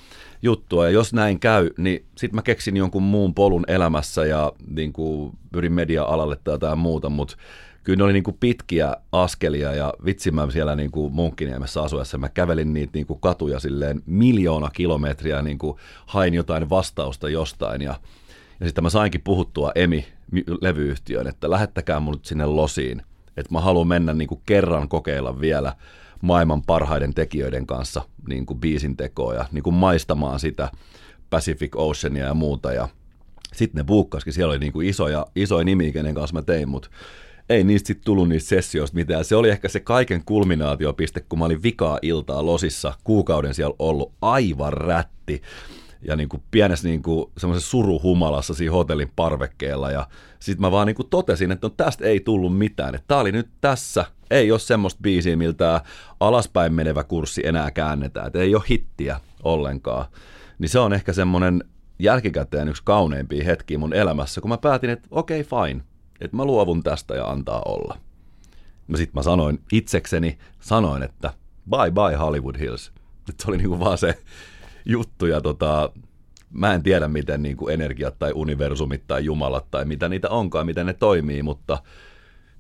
[0.43, 4.93] juttua, ja jos näin käy, niin sitten mä keksin jonkun muun polun elämässä ja niin
[4.93, 7.37] kuin pyrin media-alalle tai jotain muuta, mutta
[7.85, 12.19] kyllä ne oli niin kuin pitkiä askelia ja vitsi mä siellä niin kuin Munkkiniemessä asuessa,
[12.19, 17.83] mä kävelin niitä niin kuin katuja silleen miljoona kilometriä, niin kuin hain jotain vastausta jostain
[17.83, 17.95] ja,
[18.61, 23.03] ja sitten mä sainkin puhuttua Emi-levyyhtiöön, että lähettäkää mun sinne losiin,
[23.37, 25.73] että mä haluan mennä niin kuin kerran kokeilla vielä
[26.23, 30.71] maailman parhaiden tekijöiden kanssa niin kuin biisin tekoa ja niin kuin maistamaan sitä
[31.31, 32.89] Pacific Oceania ja muuta ja
[33.53, 36.89] sitten ne buukkaskin, siellä oli niin kuin isoja, isoja nimi, kenen kanssa mä tein, mutta
[37.49, 39.25] ei niistä sitten tullut niistä sessioista mitään.
[39.25, 44.13] Se oli ehkä se kaiken kulminaatiopiste, kun mä olin vikaa iltaa losissa, kuukauden siellä ollut
[44.23, 45.43] aivan rätti.
[46.03, 49.91] Ja niin kuin pienessä niin kuin semmoisessa suruhumalassa siinä hotellin parvekkeella.
[49.91, 50.07] Ja
[50.41, 53.33] sitten mä vaan niin kuin totesin, että no tästä ei tullut mitään, että tää oli
[53.33, 55.81] nyt tässä, ei ole semmoista biisiä, miltä
[56.21, 60.07] alaspäin menevä kurssi enää käännetään, että ei ole hittiä ollenkaan.
[60.59, 61.65] Niin se on ehkä semmoinen
[61.99, 65.85] jälkikäteen yksi kauneimpia hetkiä mun elämässä, kun mä päätin, että okei, okay, fine,
[66.21, 67.99] että mä luovun tästä ja antaa olla.
[68.89, 71.33] No sit mä sanoin itsekseni, sanoin, että
[71.71, 72.93] bye bye Hollywood Hills.
[73.29, 74.19] Että se oli niinku vaan se
[74.85, 75.93] juttu ja tota,
[76.51, 80.87] mä en tiedä miten niinku energiat tai universumit tai jumalat tai mitä niitä onkaan, miten
[80.87, 81.83] ne toimii, mutta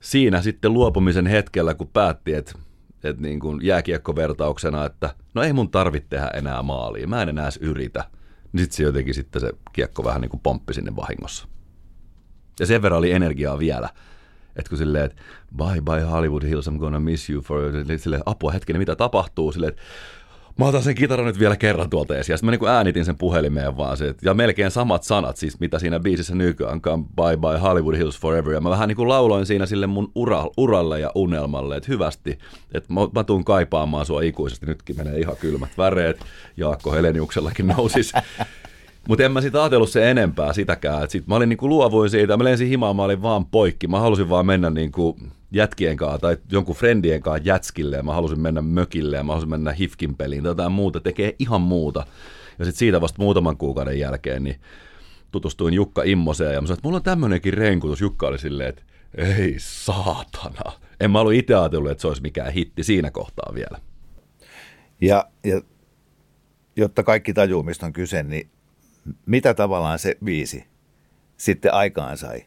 [0.01, 2.53] siinä sitten luopumisen hetkellä, kun päätti, että
[3.05, 7.49] että niin kuin jääkiekkovertauksena, että no ei mun tarvitse tehdä enää maalia, mä en enää
[7.61, 8.05] yritä,
[8.53, 11.49] niin sitten se jotenkin sitten se kiekko vähän niin kuin pomppi sinne vahingossa.
[12.59, 13.89] Ja sen verran oli energiaa vielä.
[14.57, 15.23] Että kun silleen, että
[15.57, 17.73] bye bye Hollywood Hills, I'm gonna miss you for...
[17.97, 19.53] Silleen, apua hetkinen, mitä tapahtuu?
[19.53, 19.83] Silleen, että
[20.59, 22.33] mä otan sen kitaran nyt vielä kerran tuolta esiin.
[22.35, 25.79] Ja sitten mä niin äänitin sen puhelimeen vaan se, ja melkein samat sanat siis, mitä
[25.79, 26.81] siinä biisissä nykyään,
[27.17, 28.53] bye bye Hollywood Hills forever.
[28.53, 32.39] Ja mä vähän niin kuin lauloin siinä sille mun ura, uralle ja unelmalle, että hyvästi,
[32.75, 34.67] että mä, mä tuun kaipaamaan sua ikuisesti.
[34.67, 36.21] Nytkin menee ihan kylmät väreet.
[36.57, 38.13] Jaakko Heleniuksellakin nousis.
[39.09, 41.05] Mutta en mä sitä ajatellut se enempää sitäkään.
[41.05, 43.87] Et sit mä olin niinku luovuin siitä, mä lensin himaan, mä olin vaan poikki.
[43.87, 45.19] Mä halusin vaan mennä niinku
[45.51, 48.03] jätkien kanssa tai jonkun friendien kanssa jätskille.
[48.03, 51.61] Mä halusin mennä mökille ja mä halusin mennä hifkin peliin tai jotain muuta, tekee ihan
[51.61, 52.07] muuta.
[52.59, 54.61] Ja sitten siitä vasta muutaman kuukauden jälkeen, niin
[55.31, 58.01] tutustuin Jukka Immoseen ja mä sanoin, että mulla on tämmöinenkin renkutus.
[58.01, 58.83] Jukka oli silleen, että
[59.15, 60.73] ei saatana.
[61.01, 63.79] En mä ollut itse ajatellut, että se olisi mikään hitti siinä kohtaa vielä.
[65.01, 65.61] Ja, ja
[66.77, 68.51] jotta kaikki tajuu, mistä on kyse, niin
[69.27, 70.65] mitä tavallaan se biisi
[71.37, 72.45] sitten aikaan sai?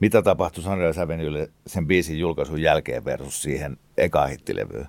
[0.00, 4.86] Mitä tapahtui Sunrise Avenuelle sen biisin julkaisun jälkeen versus siihen eka hittilevyyn?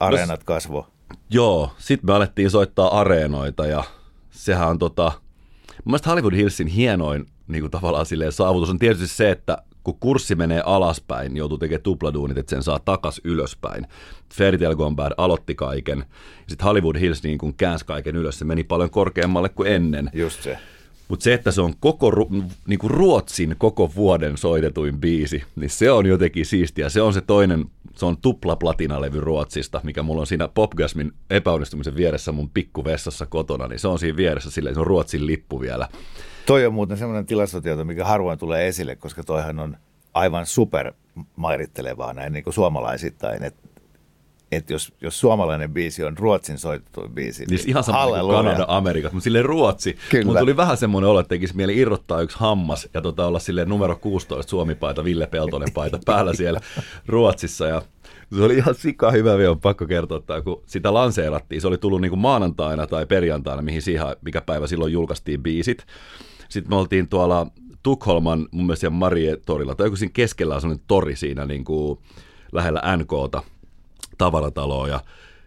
[0.00, 0.86] Areenat no, kasvo.
[1.30, 3.84] Joo, sitten me alettiin soittaa areenoita ja
[4.30, 5.12] sehän on tota,
[5.84, 10.34] mun Hollywood Hillsin hienoin niin kuin tavallaan silleen saavutus on tietysti se, että kun kurssi
[10.34, 13.86] menee alaspäin, niin joutuu tekemään tupladuunit, että sen saa takas ylöspäin.
[14.34, 16.04] Fairy Tale Gone Bad aloitti kaiken.
[16.48, 20.10] Sitten Hollywood Hills niin kun käänsi kaiken ylös, se meni paljon korkeammalle kuin ennen.
[20.12, 20.58] Just se.
[21.08, 22.12] Mutta se, että se on koko
[22.66, 26.88] niin kuin Ruotsin koko vuoden soitetuin biisi, niin se on jotenkin siistiä.
[26.88, 31.96] Se on se toinen, se on tupla platinalevy Ruotsista, mikä mulla on siinä Popgasmin epäonnistumisen
[31.96, 35.88] vieressä mun pikkuvessassa kotona, niin se on siinä vieressä silleen, se on Ruotsin lippu vielä.
[36.46, 39.76] Toi on muuten semmoinen tilastotieto, mikä harvoin tulee esille, koska toihan on
[40.14, 40.92] aivan super
[41.36, 43.72] mairittelevaa näin niin kuin suomalaisittain, että
[44.52, 48.64] että jos, jos suomalainen biisi on Ruotsin soitettu biisi, niin, niin ihan sama kuin Kanada,
[48.68, 49.96] Amerikka, mutta silleen Ruotsi.
[50.10, 50.40] Kyllä.
[50.40, 53.96] Tuli vähän semmoinen olo, että tekisi mieli irrottaa yksi hammas ja tota olla silleen numero
[53.96, 56.60] 16 Suomi-paita, Ville Peltonen paita päällä siellä
[57.06, 57.82] Ruotsissa ja
[58.36, 61.78] se oli ihan sika hyvä vielä, on pakko kertoa, että kun sitä lanseerattiin, se oli
[61.78, 65.86] tullut niin kuin maanantaina tai perjantaina, mihin siihen, mikä päivä silloin julkaistiin biisit.
[66.52, 67.46] Sitten me oltiin tuolla
[67.82, 71.98] Tukholman, mun mielestä Marie-torilla, tai joku siinä keskellä on sellainen tori siinä niin kuin
[72.52, 73.42] lähellä NKta,
[74.18, 75.00] tavarataloa, ja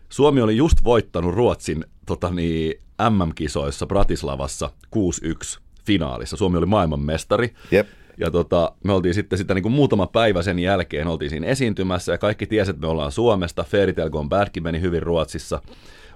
[0.09, 2.73] Suomi oli just voittanut Ruotsin tota niin,
[3.09, 6.37] MM-kisoissa Bratislavassa 6-1 finaalissa.
[6.37, 7.53] Suomi oli maailmanmestari.
[7.71, 7.87] Jep.
[8.17, 12.11] Ja tota, me oltiin sitten sitä niin kuin muutama päivä sen jälkeen, oltiin siinä esiintymässä
[12.11, 13.63] ja kaikki tiesi, että me ollaan Suomesta.
[13.63, 15.61] Fairy Tale Gone Badkin meni hyvin Ruotsissa,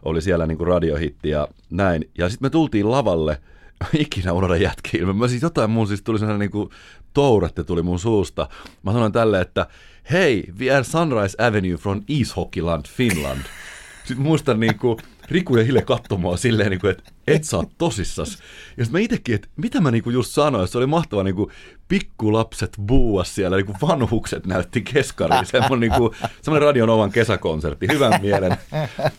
[0.06, 2.10] oli siellä niin kuin radiohitti ja näin.
[2.18, 3.38] Ja sitten me tultiin lavalle,
[3.94, 6.70] ikinä unohda jätkiä Mä siis jotain mun siis tuli sellainen niin kuin
[7.14, 8.50] tourette tuli mun suusta.
[8.84, 9.68] Mä sanoin tälle, että
[10.12, 13.42] hei, we are Sunrise Avenue from Ishockeyland, Finland.
[14.06, 14.98] Sitten muistan niin kuin,
[15.32, 18.32] Riku ja Hille katsomaan silleen, niin kuin, että et sä oot tosissas.
[18.78, 21.36] Ja sitten mä itsekin, että mitä mä niin kuin just sanoin, se oli mahtava niin
[21.36, 21.52] kuin,
[21.88, 26.12] pikkulapset buuas siellä, niin kuin vanhukset näytti keskariin, semmoinen, niin kuin,
[26.42, 28.58] semmoinen Radion Ovan kesäkonsertti, hyvän mielen.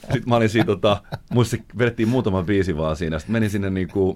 [0.01, 3.89] Sitten mä olin siinä, tota, muista vedettiin muutama biisi vaan siinä, sitten menin sinne niin
[3.89, 4.15] kuin,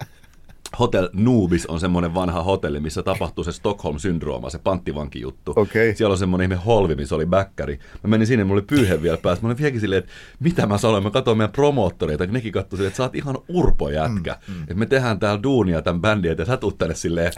[0.79, 5.53] Hotel Nubis on semmoinen vanha hotelli, missä tapahtuu se Stockholm-syndrooma, se panttivankijuttu.
[5.55, 5.93] Okay.
[5.95, 7.79] Siellä on semmoinen ihme holvi, missä oli bäkkäri.
[8.03, 9.41] Mä menin sinne, mulla oli pyyhe vielä päässä.
[9.41, 11.03] Mä olin vieläkin silleen, että mitä mä sanoin.
[11.03, 14.37] Mä katsoin meidän promoottoreita, nekin katsoivat että sä oot ihan urpojätkä.
[14.47, 14.61] Mm, mm.
[14.61, 17.31] Että me tehdään täällä duunia tämän bändin, että sä tuut tänne silleen,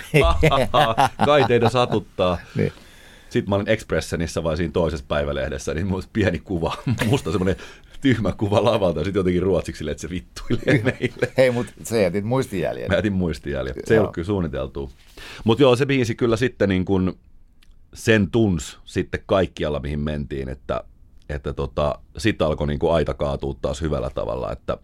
[1.25, 2.37] kai teitä satuttaa.
[2.55, 2.73] niin.
[3.29, 6.77] Sitten mä olin Expressenissa vai siinä toisessa päivälehdessä, niin mulla pieni kuva,
[7.09, 7.55] musta semmoinen
[8.01, 11.31] tyhmä kuva lavalta ja sitten jotenkin ruotsiksi, että se vittuilee meille.
[11.37, 12.87] Hei, mutta se jätit muistijäljen.
[12.91, 13.75] Mä jätin muistijäljen.
[13.83, 14.91] Se ei ollut kyllä suunniteltu.
[15.43, 17.13] Mutta joo, se biisi kyllä sitten niin kuin
[17.93, 20.83] sen tuns sitten kaikkialla, mihin mentiin, että,
[21.29, 24.77] että tota, sitten alkoi niin aita kaatua taas hyvällä tavalla, että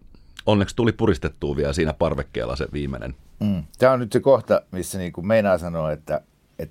[0.46, 3.14] onneksi tuli puristettua vielä siinä parvekkeella se viimeinen.
[3.40, 3.64] Mm.
[3.78, 6.20] Tämä on nyt se kohta, missä niin kuin meinaa sanoa, että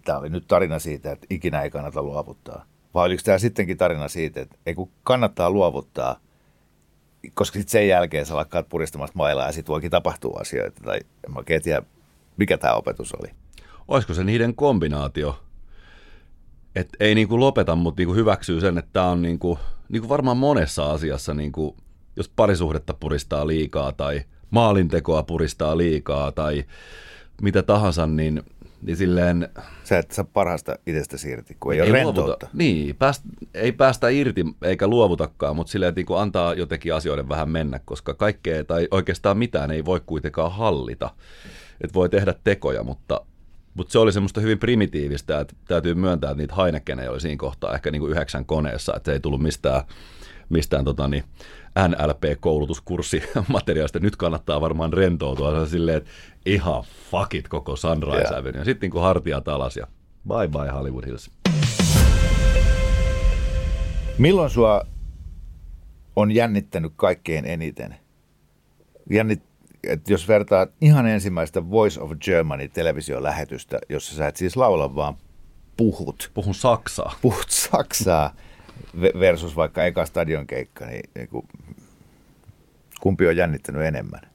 [0.05, 2.65] tämä oli nyt tarina siitä, että ikinä ei kannata luovuttaa.
[2.93, 6.19] Vai oliko tämä sittenkin tarina siitä, että ei kun kannattaa luovuttaa,
[7.33, 10.81] koska sitten sen jälkeen sä lakkaat puristamasta mailaa ja sitten voikin tapahtua asioita.
[10.83, 11.81] Tai en oikein tiedä,
[12.37, 13.31] mikä tämä opetus oli.
[13.87, 15.39] Olisiko se niiden kombinaatio?
[16.75, 19.59] Että ei niinku lopeta, mutta niinku hyväksyy sen, että tämä on niinku,
[19.89, 21.77] niinku varmaan monessa asiassa, niinku,
[22.15, 26.63] jos parisuhdetta puristaa liikaa tai maalintekoa puristaa liikaa tai
[27.41, 28.43] mitä tahansa, niin
[28.85, 29.49] niin silleen...
[29.83, 32.21] Sä et saa parhaasta itsestäsi irti, kun ei, ei ole rentoutta.
[32.21, 37.49] Luovuta, niin, pääst, ei päästä irti eikä luovutakaan, mutta silleen, niin antaa jotenkin asioiden vähän
[37.49, 41.09] mennä, koska kaikkea tai oikeastaan mitään ei voi kuitenkaan hallita.
[41.81, 43.21] Että voi tehdä tekoja, mutta,
[43.73, 47.73] mutta se oli semmoista hyvin primitiivistä, että täytyy myöntää, että niitä Heinekenejä oli siinä kohtaa
[47.73, 49.81] ehkä niin kuin yhdeksän koneessa, että se ei tullut mistään,
[50.49, 51.23] mistään tota niin,
[51.87, 53.99] NLP-koulutuskurssi materiaalista.
[53.99, 56.09] Nyt kannattaa varmaan rentoutua silleen, että
[56.45, 58.39] ihan fuckit koko Sunrise yeah.
[58.39, 58.59] Avenue.
[58.61, 59.87] Ja sitten niin hartiat alas ja
[60.27, 61.31] bye bye Hollywood Hills.
[64.17, 64.81] Milloin sua
[66.15, 67.95] on jännittänyt kaikkein eniten?
[69.09, 69.43] Jännit,
[69.83, 75.15] että jos vertaa ihan ensimmäistä Voice of Germany televisiolähetystä, jossa sä et siis laula, vaan
[75.77, 76.31] puhut.
[76.33, 77.15] Puhun saksaa.
[77.21, 78.35] Puhut saksaa
[79.19, 81.47] versus vaikka eka stadionkeikka, niin, niin kuin,
[83.01, 84.32] kumpi on jännittänyt enemmän?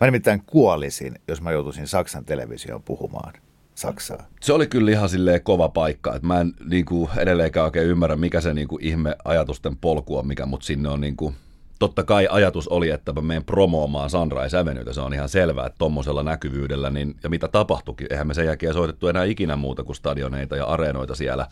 [0.00, 3.32] Mä nimittäin kuolisin, jos mä joutuisin Saksan televisioon puhumaan
[3.74, 4.26] Saksaa.
[4.40, 8.16] Se oli kyllä ihan silleen kova paikka, että mä en niin kuin, edelleenkään oikein ymmärrä,
[8.16, 11.34] mikä se niin kuin, ihme ajatusten polku on, mikä mut sinne on niin kuin,
[11.78, 15.78] totta kai ajatus oli, että mä menen promoomaan Sunrise Avenuetä, se on ihan selvää, että
[15.78, 19.96] tuommoisella näkyvyydellä, niin, ja mitä tapahtuikin, eihän me sen jälkeen soitettu enää ikinä muuta kuin
[19.96, 21.46] stadioneita ja areenoita siellä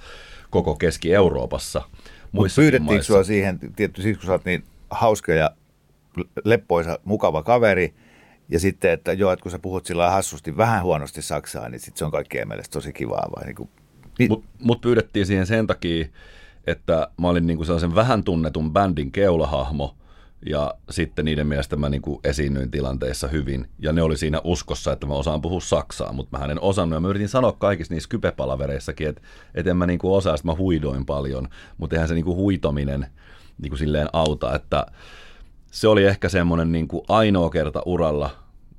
[0.51, 1.83] koko Keski-Euroopassa.
[2.33, 5.51] Mutta pyydettiinkö sinua siihen, tietty siis kun sä oot niin hauska ja
[6.45, 7.95] leppoisa, mukava kaveri,
[8.49, 11.99] ja sitten, että joo, että kun sä puhut sillä hassusti vähän huonosti saksaa, niin sitten
[11.99, 13.29] se on kaikkien mielestä tosi kivaa.
[13.37, 13.69] Vai niin kuin...
[14.29, 16.07] Mut, mut pyydettiin siihen sen takia,
[16.67, 19.97] että mä olin niin kuin sellaisen vähän tunnetun bändin keulahahmo,
[20.47, 23.69] ja sitten niiden mielestä mä niin kuin esiinnyin tilanteissa hyvin.
[23.79, 26.97] Ja ne oli siinä uskossa, että mä osaan puhua saksaa, mutta mä en osannut.
[26.97, 29.23] Ja mä yritin sanoa kaikissa niissä kypepalavereissakin, että,
[29.55, 31.49] että en mä niin kuin osaa, että mä huidoin paljon.
[31.79, 33.07] Mutta eihän se niin kuin huitominen
[33.63, 34.87] niin kuin silleen auta, että
[35.75, 38.31] se oli ehkä semmoinen niin kuin ainoa kerta uralla,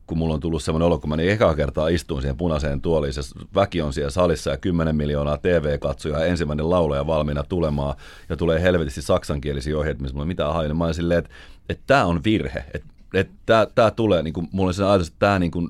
[0.08, 3.14] kun mulla on tullut semmoinen olo, kun mä niin ekaa kertaa istuin siihen punaiseen tuoliin,
[3.14, 3.22] se
[3.56, 7.96] väki on siellä salissa ja 10 miljoonaa TV-katsojaa ja ensimmäinen laulaja valmiina tulemaan
[8.30, 11.30] ja tulee helvetisti saksankielisiä ohjeita, missä mulla hajua, niin mä olin silleen, että,
[11.70, 15.08] että tämä on virhe, että, että tämä, tämä tulee, niin kuin, mulla oli se ajatus,
[15.08, 15.70] että tämä niin kuin,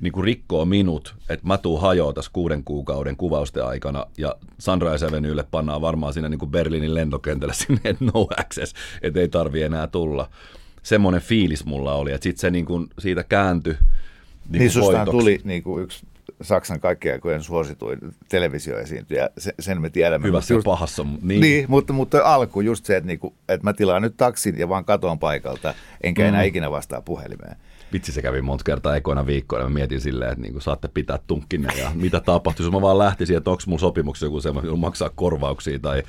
[0.00, 4.98] niin kuin rikkoo minut, että mä tuun hajoa tässä kuuden kuukauden kuvausten aikana ja Sandra
[4.98, 9.62] Sevenylle pannaan varmaan siinä niin kuin Berliinin lentokentällä sinne, että no access, että ei tarvi
[9.62, 10.30] enää tulla.
[10.82, 13.76] Semmoinen fiilis mulla oli, että sitten se niin kuin siitä kääntyi
[14.48, 16.06] niin, niin sustahan tuli niin kuin yksi
[16.42, 20.28] Saksan kaikkien aikojen suosituin televisioesiintyjä, sen, sen me tiedämme.
[20.28, 21.06] Hyvässä just, pahassa.
[21.22, 21.40] Niin.
[21.40, 24.84] niin, mutta, mutta alku just se, että, niinku, että mä tilaan nyt taksin ja vaan
[24.84, 26.28] katoan paikalta, enkä mm.
[26.28, 27.56] enää ikinä vastaa puhelimeen.
[27.92, 29.64] Vitsi se kävi monta kertaa ekoina viikkoina.
[29.64, 33.36] Mä mietin silleen, että niinku saatte pitää tunkkinne ja mitä tapahtuu, jos mä vaan lähtisin,
[33.36, 36.02] että onko mun sopimuksessa joku semmoinen, maksaa korvauksia tai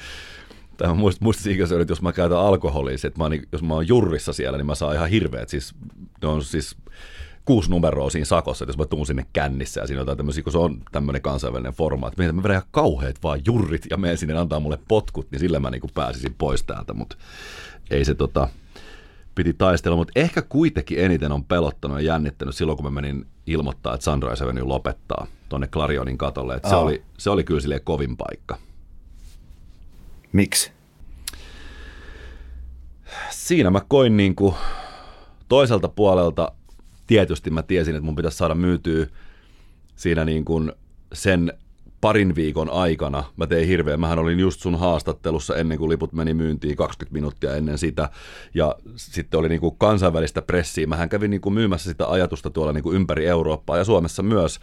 [0.77, 3.87] tai mä muistin, se oli, että jos mä käytän alkoholia, että mä, jos mä oon
[3.87, 5.75] jurrissa siellä, niin mä saan ihan hirveät, siis
[6.21, 6.77] ne on siis
[7.45, 10.51] kuusi numeroa siinä sakossa, että jos mä tuun sinne kännissä ja siinä on tämmöisiä, kun
[10.51, 14.33] se on tämmöinen kansainvälinen formaatti, että mä vedän ihan kauheat vaan jurrit ja menen sinne
[14.33, 17.17] antaa mulle potkut, niin sillä mä niin pääsisin pois täältä, mutta
[17.89, 18.47] ei se tota,
[19.35, 23.93] piti taistella, mutta ehkä kuitenkin eniten on pelottanut ja jännittänyt silloin, kun mä menin ilmoittaa,
[23.93, 26.55] että Sunrise Avenue lopettaa tuonne Clarionin katolle.
[26.55, 28.57] Että se, oli, se oli kyllä silleen kovin paikka.
[30.31, 30.71] Miksi?
[33.29, 34.55] Siinä mä koin niin kuin
[35.49, 36.51] toiselta puolelta
[37.07, 39.07] tietysti mä tiesin, että mun pitäisi saada myytyä
[39.95, 40.71] siinä niin kuin
[41.13, 41.53] sen
[42.05, 43.23] parin viikon aikana.
[43.37, 47.55] Mä tein hirveän, mähän olin just sun haastattelussa ennen kuin liput meni myyntiin 20 minuuttia
[47.55, 48.09] ennen sitä.
[48.53, 50.87] Ja sitten oli niin kuin kansainvälistä pressiä.
[50.87, 54.59] Mähän kävin niin kuin myymässä sitä ajatusta tuolla niin kuin ympäri Eurooppaa ja Suomessa myös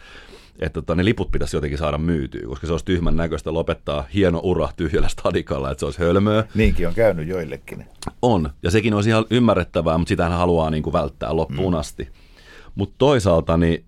[0.59, 4.39] että tota, ne liput pitäisi jotenkin saada myytyä, koska se olisi tyhmän näköistä lopettaa hieno
[4.43, 6.43] ura tyhjällä stadikalla, että se olisi hölmöä.
[6.55, 7.85] Niinkin on käynyt joillekin.
[8.21, 11.79] On, ja sekin olisi ihan ymmärrettävää, mutta sitä hän haluaa niin kuin välttää loppuun mm.
[11.79, 12.09] asti.
[12.75, 13.85] Mutta toisaalta niin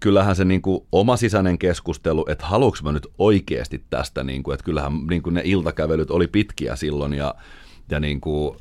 [0.00, 4.54] kyllähän se niin kuin oma sisäinen keskustelu, että haluanko mä nyt oikeasti tästä, niin kuin,
[4.54, 7.34] että kyllähän niin kuin ne iltakävelyt oli pitkiä silloin ja,
[7.90, 8.56] ja niin kuin,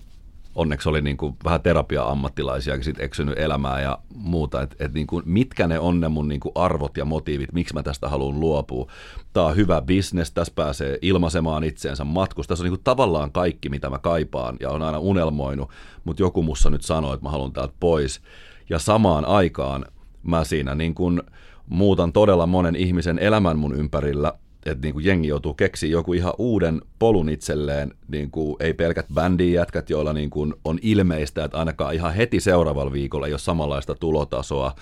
[0.55, 5.23] onneksi oli niin kuin vähän terapia-ammattilaisia sitten eksynyt elämää ja muuta, että et niin kuin,
[5.25, 8.91] mitkä ne on ne mun niin kuin arvot ja motiivit, miksi mä tästä haluan luopua.
[9.33, 13.69] Tämä on hyvä bisnes, tässä pääsee ilmaisemaan itseensä matkusta, tässä on niin kuin tavallaan kaikki,
[13.69, 15.69] mitä mä kaipaan ja on aina unelmoinut,
[16.03, 18.21] mutta joku mussa nyt sanoo, että mä haluan täältä pois.
[18.69, 19.85] Ja samaan aikaan
[20.28, 21.21] mä siinä niin kuin
[21.69, 24.34] muutan todella monen ihmisen elämän mun ympärillä,
[24.65, 29.89] että niin jengi joutuu keksiä joku ihan uuden polun itselleen, niin ei pelkät bändin jätkät,
[29.89, 34.75] joilla niin kuin on ilmeistä, että ainakaan ihan heti seuraavalla viikolla ei ole samanlaista tulotasoa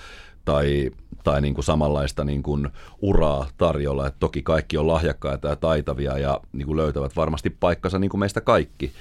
[0.46, 0.92] tai,
[1.24, 2.70] tai niin kuin samanlaista niin kuin
[3.02, 4.08] uraa tarjolla.
[4.08, 8.20] että toki kaikki on lahjakkaita ja taitavia ja niin kuin löytävät varmasti paikkansa niin kuin
[8.20, 8.92] meistä kaikki,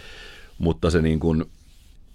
[0.59, 1.45] mutta se niin kuin,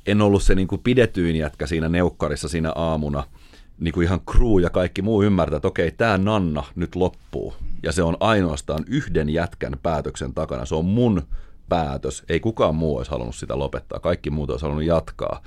[0.05, 3.23] en ollut se niin kuin pidetyin jätkä siinä neukkarissa siinä aamuna–
[3.79, 7.53] niin kuin ihan crew ja kaikki muu ymmärtää, että okei, tämä Nanna nyt loppuu.
[7.83, 10.65] Ja se on ainoastaan yhden jätkän päätöksen takana.
[10.65, 11.21] Se on mun
[11.69, 12.23] päätös.
[12.29, 13.99] Ei kukaan muu olisi halunnut sitä lopettaa.
[13.99, 15.41] Kaikki muut olisi halunnut jatkaa.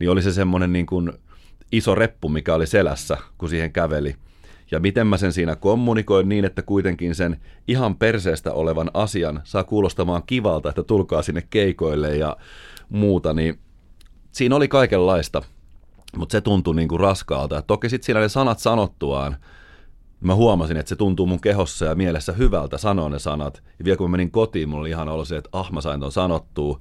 [0.00, 1.12] Niin oli se semmoinen niin kuin
[1.72, 4.16] iso reppu, mikä oli selässä, kun siihen käveli.
[4.70, 9.64] Ja miten mä sen siinä kommunikoin niin, että kuitenkin sen ihan perseestä olevan asian saa
[9.64, 12.36] kuulostamaan kivalta, että tulkaa sinne keikoille ja
[12.88, 13.58] muuta, niin
[14.32, 15.42] siinä oli kaikenlaista–
[16.16, 17.62] mutta se tuntui niin kuin raskaalta.
[17.62, 19.36] Toki sitten siinä ne sanat sanottuaan,
[20.20, 23.62] mä huomasin, että se tuntuu mun kehossa ja mielessä hyvältä sanoa ne sanat.
[23.78, 26.00] Ja vielä kun mä menin kotiin, mulla oli ihan ollut se, että ah mä sain
[26.00, 26.78] ton sanottua,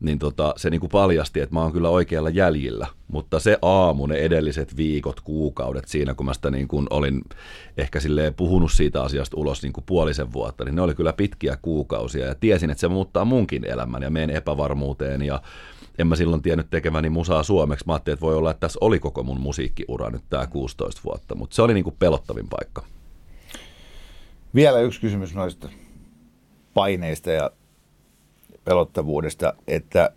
[0.00, 2.86] niin tota, se niin kuin paljasti, että mä oon kyllä oikealla jäljillä.
[3.08, 7.22] Mutta se aamu, ne edelliset viikot, kuukaudet siinä, kun mä sitä niin kuin olin
[7.76, 7.98] ehkä
[8.36, 12.34] puhunut siitä asiasta ulos niin kuin puolisen vuotta, niin ne oli kyllä pitkiä kuukausia ja
[12.34, 15.42] tiesin, että se muuttaa munkin elämän ja menen epävarmuuteen ja
[15.98, 17.86] en mä silloin tiennyt tekeväni musaa suomeksi.
[17.86, 21.34] Mä ajattelin, että voi olla, että tässä oli koko mun musiikkiura nyt tämä 16 vuotta,
[21.34, 22.84] mutta se oli niin kuin pelottavin paikka.
[24.54, 25.68] Vielä yksi kysymys noista
[26.74, 27.50] paineista ja
[28.64, 30.10] pelottavuudesta, että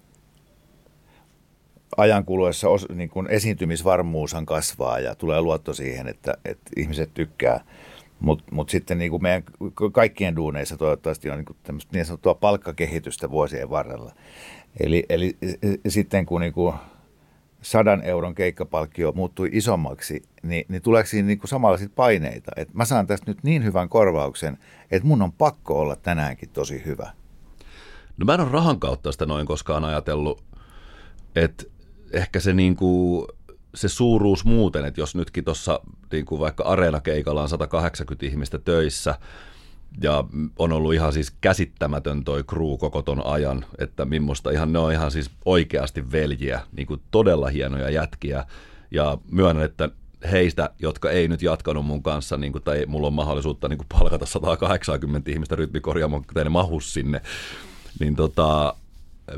[1.97, 7.63] ajan kuluessa os, niin kuin esiintymisvarmuushan kasvaa ja tulee luotto siihen, että, että ihmiset tykkää.
[8.19, 9.43] Mutta mut sitten niin kuin meidän
[9.91, 11.57] kaikkien duuneissa toivottavasti on niin, kuin
[11.91, 14.11] niin sanottua palkkakehitystä vuosien varrella.
[14.79, 15.37] Eli, eli
[15.87, 16.73] sitten kun niin kuin
[17.61, 22.51] sadan euron keikkapalkkio muuttui isommaksi, niin, niin tuleeko siinä niin kuin samalla sit paineita?
[22.55, 24.57] Et mä saan tästä nyt niin hyvän korvauksen,
[24.91, 27.11] että mun on pakko olla tänäänkin tosi hyvä.
[28.17, 30.43] No mä en ole rahan kautta sitä noin koskaan ajatellut,
[31.35, 31.63] että
[32.11, 33.27] ehkä se, niin kuin,
[33.75, 35.79] se suuruus muuten, että jos nytkin tuossa
[36.11, 39.15] niin kuin vaikka Areena-keikalla on 180 ihmistä töissä,
[40.01, 40.23] ja
[40.59, 44.91] on ollut ihan siis käsittämätön toi crew koko ton ajan, että millaista ihan, ne on
[44.91, 48.45] ihan siis oikeasti veljiä, niin kuin todella hienoja jätkiä,
[48.91, 49.89] ja myönnän, että
[50.31, 53.87] heistä, jotka ei nyt jatkanut mun kanssa, niin kuin, tai mulla on mahdollisuutta niin kuin
[53.99, 57.21] palkata 180 ihmistä rytmikorjaamaan, kun ne mahus sinne,
[57.99, 58.75] niin tota,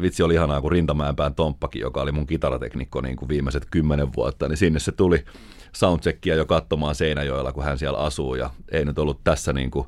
[0.01, 4.47] vitsi oli ihanaa, kun Rintamäenpään Tomppakin, joka oli mun kitarateknikko niin kuin viimeiset kymmenen vuotta,
[4.47, 5.25] niin sinne se tuli
[5.73, 9.87] soundcheckia jo katsomaan Seinäjoella, kun hän siellä asuu, ja ei nyt ollut tässä niin kuin,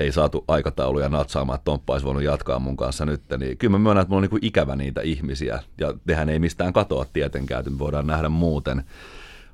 [0.00, 3.78] ei saatu aikatauluja natsaamaan, että Tomppa olisi voinut jatkaa mun kanssa nyt, niin kyllä mä
[3.78, 7.58] myönnän, että mulla on niin kuin ikävä niitä ihmisiä, ja tehän ei mistään katoa tietenkään,
[7.58, 8.84] että me voidaan nähdä muuten,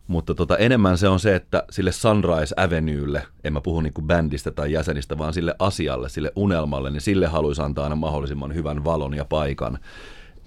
[0.07, 4.51] mutta tota, enemmän se on se, että sille Sunrise Avenuelle, en mä puhu niinku bändistä
[4.51, 9.15] tai jäsenistä, vaan sille asialle, sille unelmalle, niin sille haluaisi antaa aina mahdollisimman hyvän valon
[9.15, 9.79] ja paikan.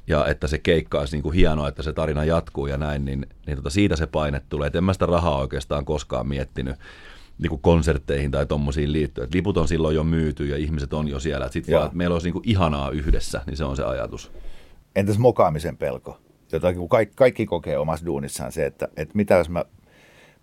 [0.07, 3.57] Ja että se keikka olisi niinku hienoa, että se tarina jatkuu ja näin, niin, niin
[3.57, 4.67] tota siitä se paine tulee.
[4.67, 6.75] Et en mä sitä rahaa oikeastaan koskaan miettinyt
[7.37, 9.25] niinku konsertteihin tai tommosiin liittyen.
[9.25, 11.49] Et liput on silloin jo myyty ja ihmiset on jo siellä.
[11.51, 14.31] Sitten vaan, että meillä olisi niinku ihanaa yhdessä, niin se on se ajatus.
[14.95, 16.19] Entäs mokaamisen pelko?
[16.55, 19.65] jotakin, kun kaikki, kaikki kokee omassa duunissaan se, että, että mitä jos mä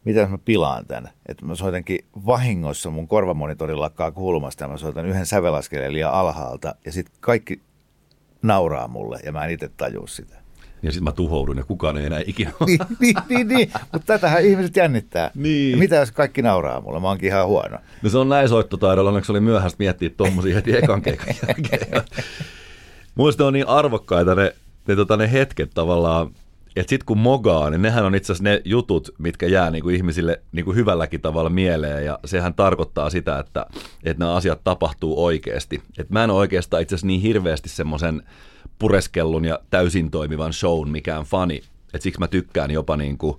[0.04, 4.76] mitä jos mä pilaan tämän, että mä soitankin vahingossa, mun korvamonitori lakkaa kuulumasta ja mä
[4.76, 7.60] soitan yhden sävelaskeleen liian alhaalta ja sitten kaikki
[8.42, 10.39] nauraa mulle ja mä en itse tajua sitä.
[10.82, 12.52] Ja sitten mä tuhoudun ja kukaan ei enää ikinä.
[12.66, 13.70] niin, niin, niin, niin.
[13.92, 15.30] mutta tätähän ihmiset jännittää.
[15.34, 15.70] Niin.
[15.70, 17.78] Ja mitä jos kaikki nauraa mulle, mä oonkin ihan huono.
[18.02, 22.02] No se on näin soittotaidolla, onneksi oli myöhäistä miettiä tuommoisia heti ekan keikan jälkeen.
[23.14, 24.54] Muista on niin arvokkaita ne
[24.90, 26.30] ne, tota, ne hetket tavallaan,
[26.76, 29.96] että sitten kun mogaa, niin nehän on itse asiassa ne jutut, mitkä jää niin kuin
[29.96, 33.66] ihmisille niin kuin hyvälläkin tavalla mieleen, ja sehän tarkoittaa sitä, että,
[34.04, 35.82] että nämä asiat tapahtuu oikeasti.
[35.98, 38.22] Et mä en ole oikeastaan itse asiassa niin hirveästi semmoisen
[38.80, 41.56] pureskellun ja täysin toimivan shown mikään fani,
[41.94, 43.38] että siksi mä tykkään jopa niin kuin,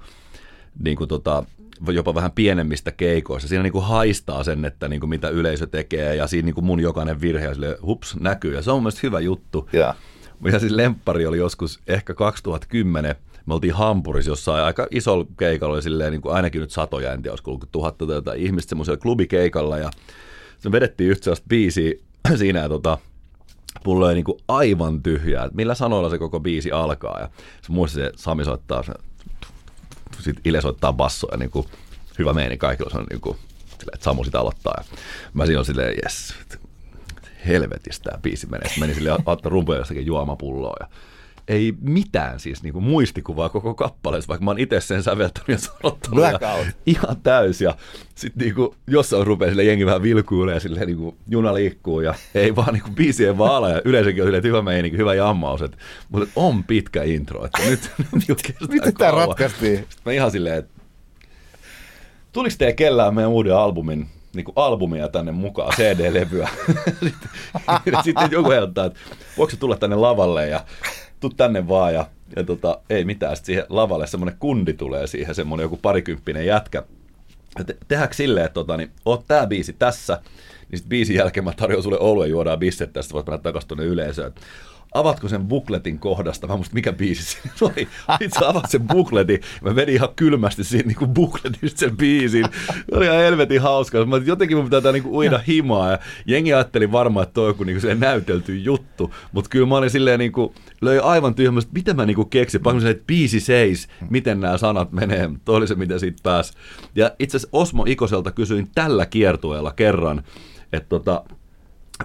[0.84, 1.44] niin kuin tota,
[1.92, 3.50] jopa vähän pienemmistä keikoista.
[3.50, 6.66] Siinä niin kuin haistaa sen, että niin kuin mitä yleisö tekee ja siinä niin kuin
[6.66, 8.54] mun jokainen virhe sille, hups, näkyy.
[8.56, 9.70] Ja se on mun mielestä hyvä juttu.
[9.74, 9.96] Yeah.
[10.44, 13.16] Ja siis lemppari oli joskus ehkä 2010,
[13.46, 17.22] me oltiin Hampurissa jossain aika isolla keikalla, oli silleen niin kuin ainakin nyt satoja, en
[17.22, 19.92] tiedä, olisiko tuhatta tai jotain ihmistä semmoisella klubikeikalla, ja
[20.60, 21.94] se vedettiin yhtä sellaista biisiä
[22.36, 22.98] siinä, ja tota,
[23.86, 27.30] mulla oli niin kuin aivan tyhjää, että millä sanoilla se koko biisi alkaa, ja
[27.62, 28.84] se muista se Sami soittaa,
[30.20, 31.68] sitten Ile soittaa bassoa, ja niin kuin,
[32.20, 33.38] hyvä meini kaikilla, se on niin kuin,
[33.80, 34.98] silleen, että Samu sitä aloittaa, ja
[35.34, 36.34] mä siinä on silleen, jes,
[37.48, 38.68] helvetistä tämä biisi menee.
[38.68, 40.88] Sitten meni sille ottaa rumpuja jossakin juomapulloa ja
[41.52, 45.58] ei mitään siis niin kuin muistikuvaa koko kappaleessa, vaikka mä oon itse sen säveltänyt ja
[45.58, 47.62] sanottanut ja ihan täys.
[47.62, 47.76] Ja
[48.16, 52.02] sitten niin kuin, jossain rupeaa sille jengi vähän vilkuilee ja silleen niin kuin, juna liikkuu
[52.02, 55.14] ja ei vaan niin kuin, biisien vaala ja yleensäkin on silleen, että hyvä meininki, hyvä
[55.14, 55.62] jammaus.
[55.62, 55.78] Että,
[56.10, 57.92] mutta on pitkä intro, että nyt,
[58.28, 59.78] nyt Miten tämä ratkaistiin?
[59.78, 60.82] Sitten mä ihan silleen, että
[62.32, 66.50] tuliko teidän kellään meidän uuden albumin niin kuin albumia tänne mukaan, CD-levyä.
[67.04, 69.00] sitten, sitten joku ehdottaa, että
[69.38, 70.66] voiko se tulla tänne lavalle ja
[71.22, 72.06] tuu tänne vaan ja,
[72.36, 73.36] ja tota, ei mitään.
[73.36, 76.84] Sitten siihen lavalle semmoinen kundi tulee siihen, semmoinen joku parikymppinen jätkä.
[77.66, 80.22] Te, tehdäänkö silleen, että tota, niin, oot tää biisi tässä,
[80.70, 83.86] niin sitten biisin jälkeen mä tarjoan sulle oluen juodaan bisset tästä, voit mennä takaisin tuonne
[83.86, 84.34] yleisöön
[84.92, 87.88] avatko sen bukletin kohdasta, mä muista mikä biisi se oli,
[88.40, 92.98] sä avat sen bukletin, mä vedin ihan kylmästi siinä niin kuin bukletista sen biisin, se
[92.98, 96.92] oli ihan helvetin hauska, mä jotenkin mun pitää niin kuin uida himaa, ja jengi ajatteli
[96.92, 100.32] varmaan, että toi on joku niin kuin näytelty juttu, mutta kyllä mä olin silleen niin
[100.32, 104.58] kuin, löi aivan tyhmästi, miten mä niin kuin keksin, pakko että biisi seis, miten nämä
[104.58, 106.54] sanat menee, toi oli se, mitä siitä pääsi.
[106.96, 110.24] Ja itse asiassa Osmo Ikoselta kysyin tällä kiertueella kerran,
[110.74, 111.24] että tota,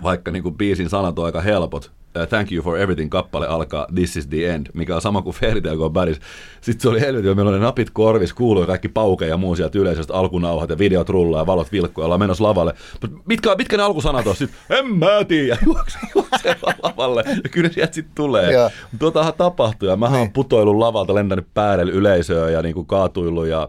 [0.02, 1.92] vaikka niin kuin biisin sanat on aika helpot,
[2.28, 5.60] Thank You for Everything kappale alkaa This is the end, mikä on sama kuin Fairy
[5.60, 6.20] Tale Go Badis.
[6.60, 10.14] Sitten se oli helvetin, meillä oli napit korvis, kuului kaikki pauke ja muu sieltä yleisöstä,
[10.14, 12.74] alkunauhat ja videot rullaa ja valot vilkkuu ja ollaan menossa lavalle.
[13.24, 14.36] Mitkä, mitkä ne alkusanat on?
[14.36, 17.24] Sitten, en mä tiedä, juokse, juokse lavalle.
[17.26, 18.50] Ja kyllä sieltä sitten tulee.
[18.50, 18.72] Yeah.
[18.98, 20.32] Tuotahan tapahtui ja mä oon niin.
[20.32, 23.68] putoillut lavalta, lentänyt päälle yleisöön ja niin kuin kaatuillut ja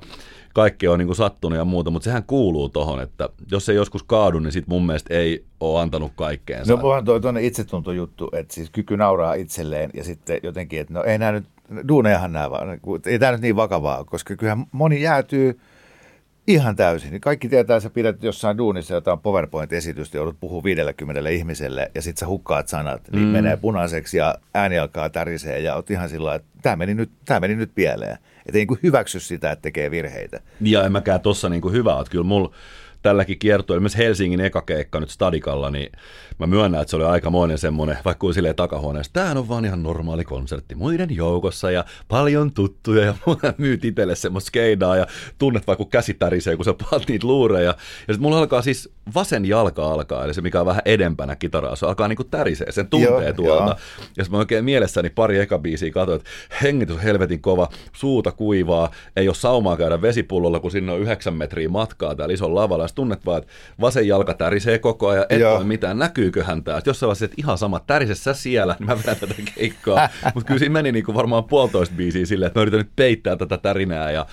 [0.57, 4.03] kaikki on niin kuin sattunut ja muuta, mutta sehän kuuluu tohon, että jos ei joskus
[4.03, 6.67] kaadu, niin sit mun mielestä ei ole antanut kaikkeen.
[6.67, 11.03] No vaan toi tuonne itsetuntojuttu, että siis kyky nauraa itselleen ja sitten jotenkin, että no
[11.03, 11.45] ei nämä nyt
[11.87, 15.59] duunejahan nämä vaan, ei tämä nyt niin vakavaa, koska kyllähän moni jäätyy
[16.47, 17.21] ihan täysin.
[17.21, 22.17] Kaikki tietää, että sä pidät jossain duunissa jotain PowerPoint-esitystä, joudut puhua 50 ihmiselle ja sit
[22.17, 23.29] sä hukkaat sanat, niin mm.
[23.29, 27.39] menee punaiseksi ja ääni alkaa tärisee ja oot ihan sillä että tämä meni nyt, tämä
[27.39, 28.17] meni nyt pieleen.
[28.45, 30.39] Että ei niin hyväksy sitä, että tekee virheitä.
[30.61, 32.51] Ja en mäkään tossa niin hyvä, että kyllä mulla
[33.01, 35.91] tälläkin kiertueella, myös Helsingin eka keikka nyt Stadikalla, niin
[36.39, 39.83] mä myönnän, että se oli aikamoinen semmoinen, vaikka kuin silleen takahuoneessa, tämähän on vaan ihan
[39.83, 43.13] normaali konsertti muiden joukossa ja paljon tuttuja ja
[43.57, 45.07] myyt itselle semmoista skeidaa ja
[45.37, 47.65] tunnet vaikka kun käsi tärisee, kun sä paat niitä luureja.
[47.67, 51.75] Ja sitten mulla alkaa siis vasen jalka alkaa, eli se mikä on vähän edempänä kitaraa,
[51.75, 53.75] se alkaa niinku tärisee, sen tuntee Joo, tuolta.
[53.99, 56.29] Ja sitten mä oikein mielessäni pari eka biisiä katsoin, että
[56.63, 61.33] hengitys on helvetin kova, suuta kuivaa, ei ole saumaa käydä vesipullolla, kun sinne on yhdeksän
[61.33, 62.83] metriä matkaa täällä ison lavalla.
[62.83, 66.81] Ja tunnet vaan, että vasen jalka tärisee koko ajan, et ole mitään, näkyyköhän tää.
[66.85, 70.09] Jossain vaiheessa, että ihan sama, tärisessä siellä, niin mä vedän tätä keikkaa.
[70.35, 73.57] Mutta kyllä siinä meni niinku varmaan puolitoista biisiä silleen, että mä yritän nyt peittää tätä
[73.57, 74.25] tärinää ja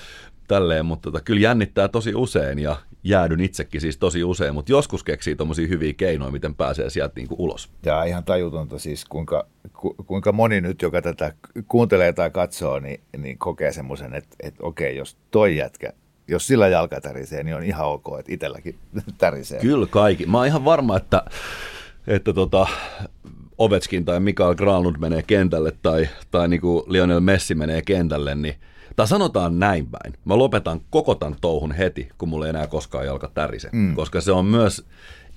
[0.49, 5.05] tälleen, mutta tota, kyllä jännittää tosi usein ja jäädyn itsekin siis tosi usein, mutta joskus
[5.05, 7.71] keksii tommosia hyviä keinoja, miten pääsee sieltä niinku ulos.
[7.87, 11.33] Ja ihan tajutonta siis, kuinka, ku, kuinka moni nyt, joka tätä
[11.69, 15.93] kuuntelee tai katsoo, niin, niin kokee semmoisen, että, että okei, jos toi jätkä
[16.29, 18.79] jos sillä jalka tärisee, niin on ihan ok, että itselläkin
[19.19, 19.61] tärisee.
[19.61, 20.27] Kyllä kaikki.
[20.27, 21.25] Mä oon ihan varma, että,
[22.07, 22.67] että tota,
[23.59, 28.55] Ovetskin tai Mikael Granlund menee kentälle tai, tai niin kuin Lionel Messi menee kentälle, niin
[28.97, 30.15] tai sanotaan näin päin.
[30.25, 33.69] Mä lopetan koko tämän touhun heti, kun mulla ei enää koskaan jalka tärise.
[33.73, 33.95] Mm.
[33.95, 34.87] Koska se on myös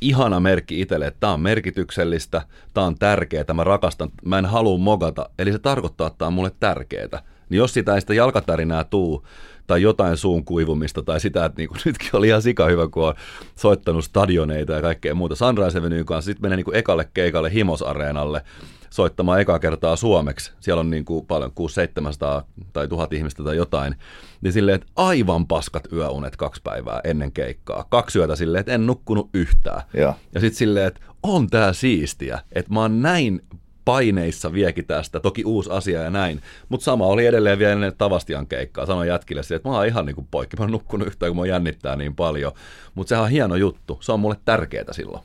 [0.01, 2.41] ihana merkki itselle, että tämä on merkityksellistä,
[2.73, 5.29] tämä on tärkeää, mä rakastan, mä en halua mogata.
[5.39, 7.21] Eli se tarkoittaa, että tämä on mulle tärkeää.
[7.49, 9.27] Niin jos sitä ei sitä jalkatärinää tuu,
[9.67, 13.07] tai jotain suun kuivumista tai sitä, että niin kuin, nytkin oli ihan sika hyvä, kun
[13.07, 13.13] on
[13.55, 15.35] soittanut stadioneita ja kaikkea muuta.
[15.35, 18.41] Sunrise Avenue kanssa sitten menee niin kuin ekalle keikalle Himos-areenalle
[18.89, 20.51] soittamaan eka kertaa suomeksi.
[20.59, 22.43] Siellä on niin kuin paljon, 600
[22.73, 23.95] tai 1000 ihmistä tai jotain.
[24.41, 27.85] Niin silleen, että aivan paskat yöunet kaksi päivää ennen keikkaa.
[27.89, 29.81] Kaksi yötä silleen, että en nukkunut yhtään.
[29.93, 33.41] Ja, ja sitten silleen, että on tää siistiä, että mä oon näin
[33.87, 38.47] paineissa viekin tästä, toki uusi asia ja näin, mutta sama oli edelleen vielä ennen Tavastian
[38.47, 41.41] keikkaa, sanoin jätkille että mä oon ihan niin kuin poikki, mä oon nukkunut yhtään, kun
[41.41, 42.51] mä jännittää niin paljon,
[42.95, 45.23] mutta sehän on hieno juttu, se on mulle tärkeää silloin.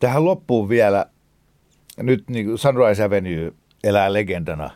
[0.00, 1.06] Tähän loppuun vielä,
[1.96, 3.52] nyt niin kuin Sunrise Avenue
[3.84, 4.70] elää legendana,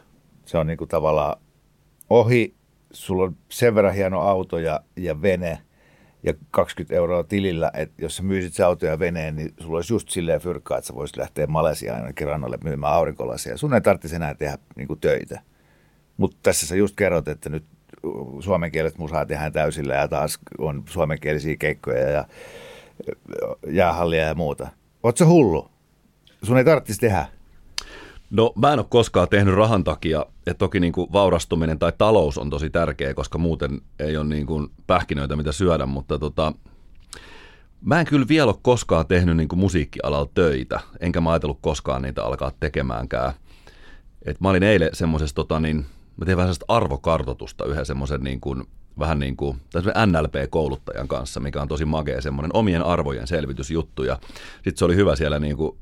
[0.46, 1.40] se on niin kuin tavallaan
[2.10, 2.54] ohi,
[2.92, 5.58] sulla on sen verran hieno auto ja, ja vene–
[6.22, 9.94] ja 20 euroa tilillä, että jos sä myisit se auto ja veneen, niin sulla olisi
[9.94, 13.56] just silleen fyrkkaa, että sä voisit lähteä Malesiaan ainakin rannalle myymään aurinkolasia.
[13.56, 15.40] Sun ei tarvitsisi enää tehdä niin kuin töitä.
[16.16, 17.64] Mutta tässä sä just kerrot, että nyt
[18.40, 22.24] suomenkieliset musaa tehdään täysillä ja taas on suomenkielisiä keikkoja ja
[23.66, 24.68] jäähallia ja muuta.
[25.02, 25.70] Oletko hullu?
[26.42, 27.26] Sun ei tarvitsisi tehdä.
[28.30, 32.38] No mä en ole koskaan tehnyt rahan takia, että toki niin kuin vaurastuminen tai talous
[32.38, 36.52] on tosi tärkeä, koska muuten ei ole niin kuin pähkinöitä mitä syödä, mutta tota,
[37.80, 42.02] mä en kyllä vielä ole koskaan tehnyt niin kuin musiikkialalla töitä, enkä mä ajatellut koskaan
[42.02, 43.32] niitä alkaa tekemäänkään.
[44.22, 48.64] Et mä olin eilen semmoisessa, tota, niin, mä tein vähän arvokartotusta yhden semmoisen niin kuin,
[48.98, 49.56] vähän niin kuin
[50.06, 54.02] NLP-kouluttajan kanssa, mikä on tosi magea semmoinen omien arvojen selvitysjuttu.
[54.54, 55.78] Sitten se oli hyvä siellä niin kuin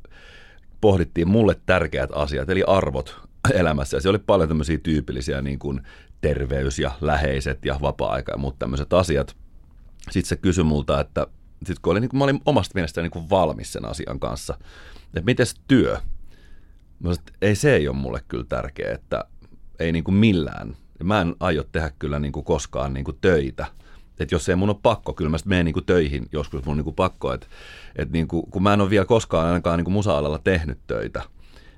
[0.81, 3.21] pohdittiin mulle tärkeät asiat, eli arvot
[3.55, 3.97] elämässä.
[3.97, 5.81] Ja siellä oli paljon tämmöisiä tyypillisiä niin kuin
[6.21, 9.37] terveys ja läheiset ja vapaa-aika ja muut tämmöiset asiat.
[10.11, 11.27] Sitten se kysyi multa, että
[11.67, 14.59] sit kun oli, niin kuin, mä olin omasta mielestäni niin kuin valmis sen asian kanssa,
[15.07, 15.93] että miten työ?
[15.93, 16.01] Mä
[17.03, 19.25] sanoin, että ei se ei ole mulle kyllä tärkeä, että
[19.79, 20.77] ei niin kuin millään.
[21.05, 23.67] Mä en aio tehdä kyllä niin kuin koskaan niin kuin töitä–
[24.21, 27.33] että jos ei mun ole pakko, kyllä mä menen niin töihin joskus mun niin pakko,
[27.33, 27.47] että
[27.97, 31.23] et niin kuin, kun mä en ole vielä koskaan ainakaan niin musa-alalla tehnyt töitä,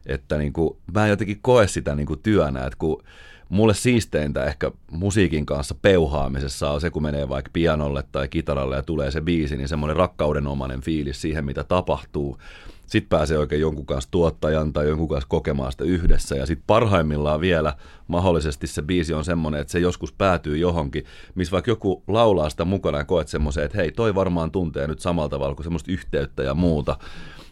[0.06, 3.02] että niin kuin, mä en jotenkin koe sitä niin kuin työnä, että kun
[3.48, 8.82] mulle siisteintä ehkä musiikin kanssa peuhaamisessa on se, kun menee vaikka pianolle tai kitaralle ja
[8.82, 12.38] tulee se biisi, niin semmoinen rakkaudenomainen fiilis siihen, mitä tapahtuu
[12.88, 16.36] sitten pääsee oikein jonkun kanssa tuottajan tai jonkun kanssa kokemaan sitä yhdessä.
[16.36, 17.74] Ja sitten parhaimmillaan vielä
[18.08, 22.64] mahdollisesti se biisi on semmoinen, että se joskus päätyy johonkin, missä vaikka joku laulaa sitä
[22.64, 26.42] mukana ja koet semmoisen, että hei, toi varmaan tuntee nyt samalla tavalla kuin semmoista yhteyttä
[26.42, 26.98] ja muuta.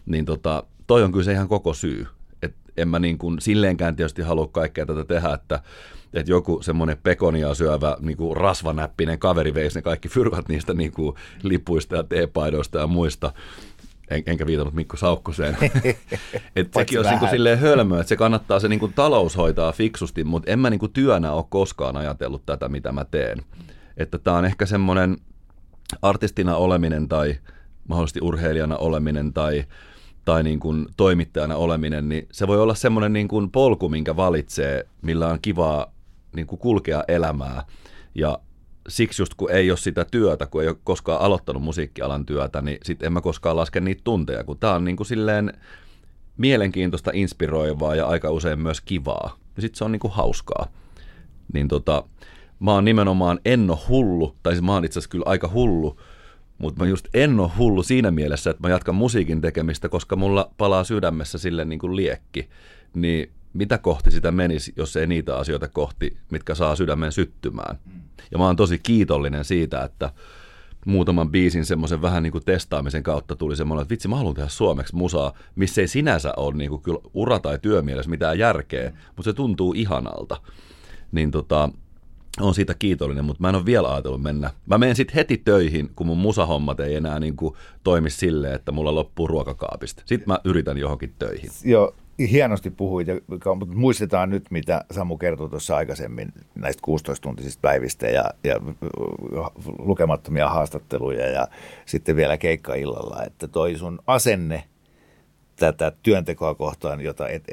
[0.05, 2.07] Niin tota, toi on kyllä se ihan koko syy.
[2.41, 5.59] Et en mä niin kuin silleenkään tietysti halua kaikkea tätä tehdä, että
[6.13, 10.91] että joku semmoinen pekonia syövä niin kuin rasvanäppinen kaveri veisi ne kaikki fyrkat niistä niin
[10.91, 13.31] kuin lipuista ja teepaidoista ja muista
[14.07, 15.57] en, enkä viitannut Mikko Saukkoseen.
[16.55, 20.23] että sekin on niin silleen hölmö, että se kannattaa se niin kuin talous hoitaa fiksusti,
[20.23, 23.37] mutta en mä niin kuin työnä ole koskaan ajatellut tätä, mitä mä teen.
[23.97, 25.17] Että tämä on ehkä semmoinen
[26.01, 27.35] artistina oleminen tai
[27.87, 29.65] mahdollisesti urheilijana oleminen tai
[30.25, 34.87] tai niin kuin toimittajana oleminen, niin se voi olla semmoinen niin kuin polku, minkä valitsee,
[35.01, 35.91] millä on kivaa
[36.35, 37.63] niin kuin kulkea elämää.
[38.15, 38.39] Ja
[38.87, 42.77] siksi just kun ei ole sitä työtä, kun ei ole koskaan aloittanut musiikkialan työtä, niin
[42.83, 45.53] sitten en mä koskaan laske niitä tunteja, kun tämä on niin kuin silleen
[46.37, 49.37] mielenkiintoista, inspiroivaa ja aika usein myös kivaa.
[49.55, 50.67] Ja sitten se on niin kuin hauskaa.
[51.53, 52.03] Niin tota,
[52.59, 55.99] mä oon nimenomaan en ole hullu, tai siis mä oon itse asiassa kyllä aika hullu,
[56.57, 60.83] mutta mä just en hullu siinä mielessä, että mä jatkan musiikin tekemistä, koska mulla palaa
[60.83, 62.49] sydämessä sille niin kuin liekki.
[62.93, 67.79] Niin mitä kohti sitä menisi, jos ei niitä asioita kohti, mitkä saa sydämen syttymään.
[68.31, 70.11] Ja mä oon tosi kiitollinen siitä, että
[70.85, 74.49] muutaman biisin semmoisen vähän niin kuin testaamisen kautta tuli semmoinen, että vitsi mä haluan tehdä
[74.49, 79.23] suomeksi musaa, missä ei sinänsä ole niin kuin kyllä ura- tai työmielessä mitään järkeä, mutta
[79.23, 80.37] se tuntuu ihanalta.
[81.11, 81.69] Niin tota,
[82.39, 84.51] on siitä kiitollinen, mutta mä en ole vielä ajatellut mennä.
[84.65, 88.71] Mä menen sitten heti töihin, kun mun musahommat ei enää niin kuin toimi silleen, että
[88.71, 90.03] mulla loppuu ruokakaapista.
[90.05, 91.49] Sitten mä yritän johonkin töihin.
[91.63, 98.23] Joo, hienosti puhuit, mutta muistetaan nyt, mitä Samu kertoi tuossa aikaisemmin näistä 16-tuntisista päivistä ja,
[98.43, 98.55] ja
[99.79, 101.47] lukemattomia haastatteluja ja
[101.85, 104.63] sitten vielä keikka illalla, että toi sun asenne
[105.55, 107.43] tätä työntekoa kohtaan, jota et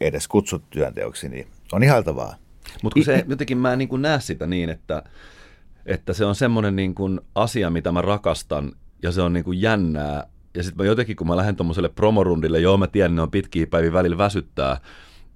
[0.00, 2.34] edes kutsut työnteoksi, niin on ihaltavaa.
[2.82, 5.02] Mutta se jotenkin mä en niin näe sitä niin, että,
[5.86, 6.94] että se on semmoinen niin
[7.34, 10.26] asia, mitä mä rakastan ja se on niin jännää.
[10.58, 13.66] Ja sitten mä jotenkin, kun mä lähden tuommoiselle promorundille, joo mä tiedän, ne on pitkiä
[13.66, 14.80] päiviä välillä väsyttää,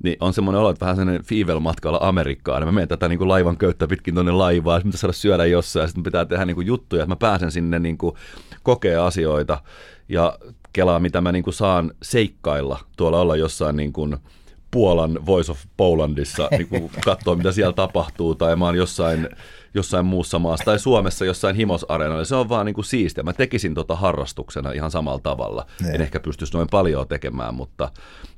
[0.02, 2.64] niin on semmoinen olo, että vähän sellainen Fivel-matkalla Amerikkaan.
[2.64, 5.86] Mä menen tätä niin kuin laivan köyttä pitkin tuonne laivaan, sitten saada syödä jossain, ja
[5.86, 8.14] sitten pitää tehdä niin kuin juttuja, että mä pääsen sinne niin kuin
[8.62, 9.62] kokee asioita
[10.08, 10.38] ja
[10.72, 14.16] kelaa, mitä mä niin kuin saan seikkailla tuolla olla jossain niin kuin–
[14.72, 19.28] Puolan Voice of Polandissa niin katsoa, mitä siellä tapahtuu, tai mä oon jossain,
[19.74, 22.24] jossain muussa maassa, tai Suomessa jossain himosareenalla.
[22.24, 23.24] Se on vaan niin kuin siistiä.
[23.24, 25.66] Mä tekisin tota harrastuksena ihan samalla tavalla.
[25.82, 25.90] Ne.
[25.90, 27.90] En ehkä pystyisi noin paljon tekemään, mutta,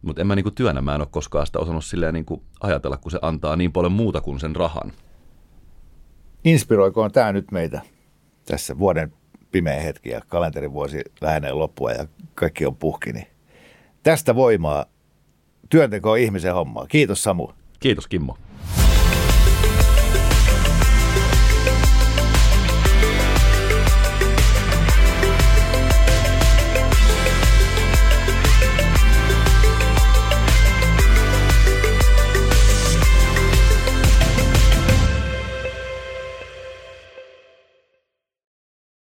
[0.02, 2.42] mutta en mä niin kuin työnä, mä en ole koskaan sitä osannut silleen niin kuin
[2.60, 4.92] ajatella, kun se antaa niin paljon muuta kuin sen rahan.
[6.44, 7.80] Inspiroikoon tämä nyt meitä
[8.44, 9.12] tässä vuoden
[9.52, 13.26] pimeä hetki ja kalenterivuosi lähenee loppua ja kaikki on puhki, niin
[14.02, 14.84] tästä voimaa
[15.68, 16.86] työnteko on ihmisen hommaa.
[16.86, 17.48] Kiitos Samu.
[17.80, 18.36] Kiitos Kimmo.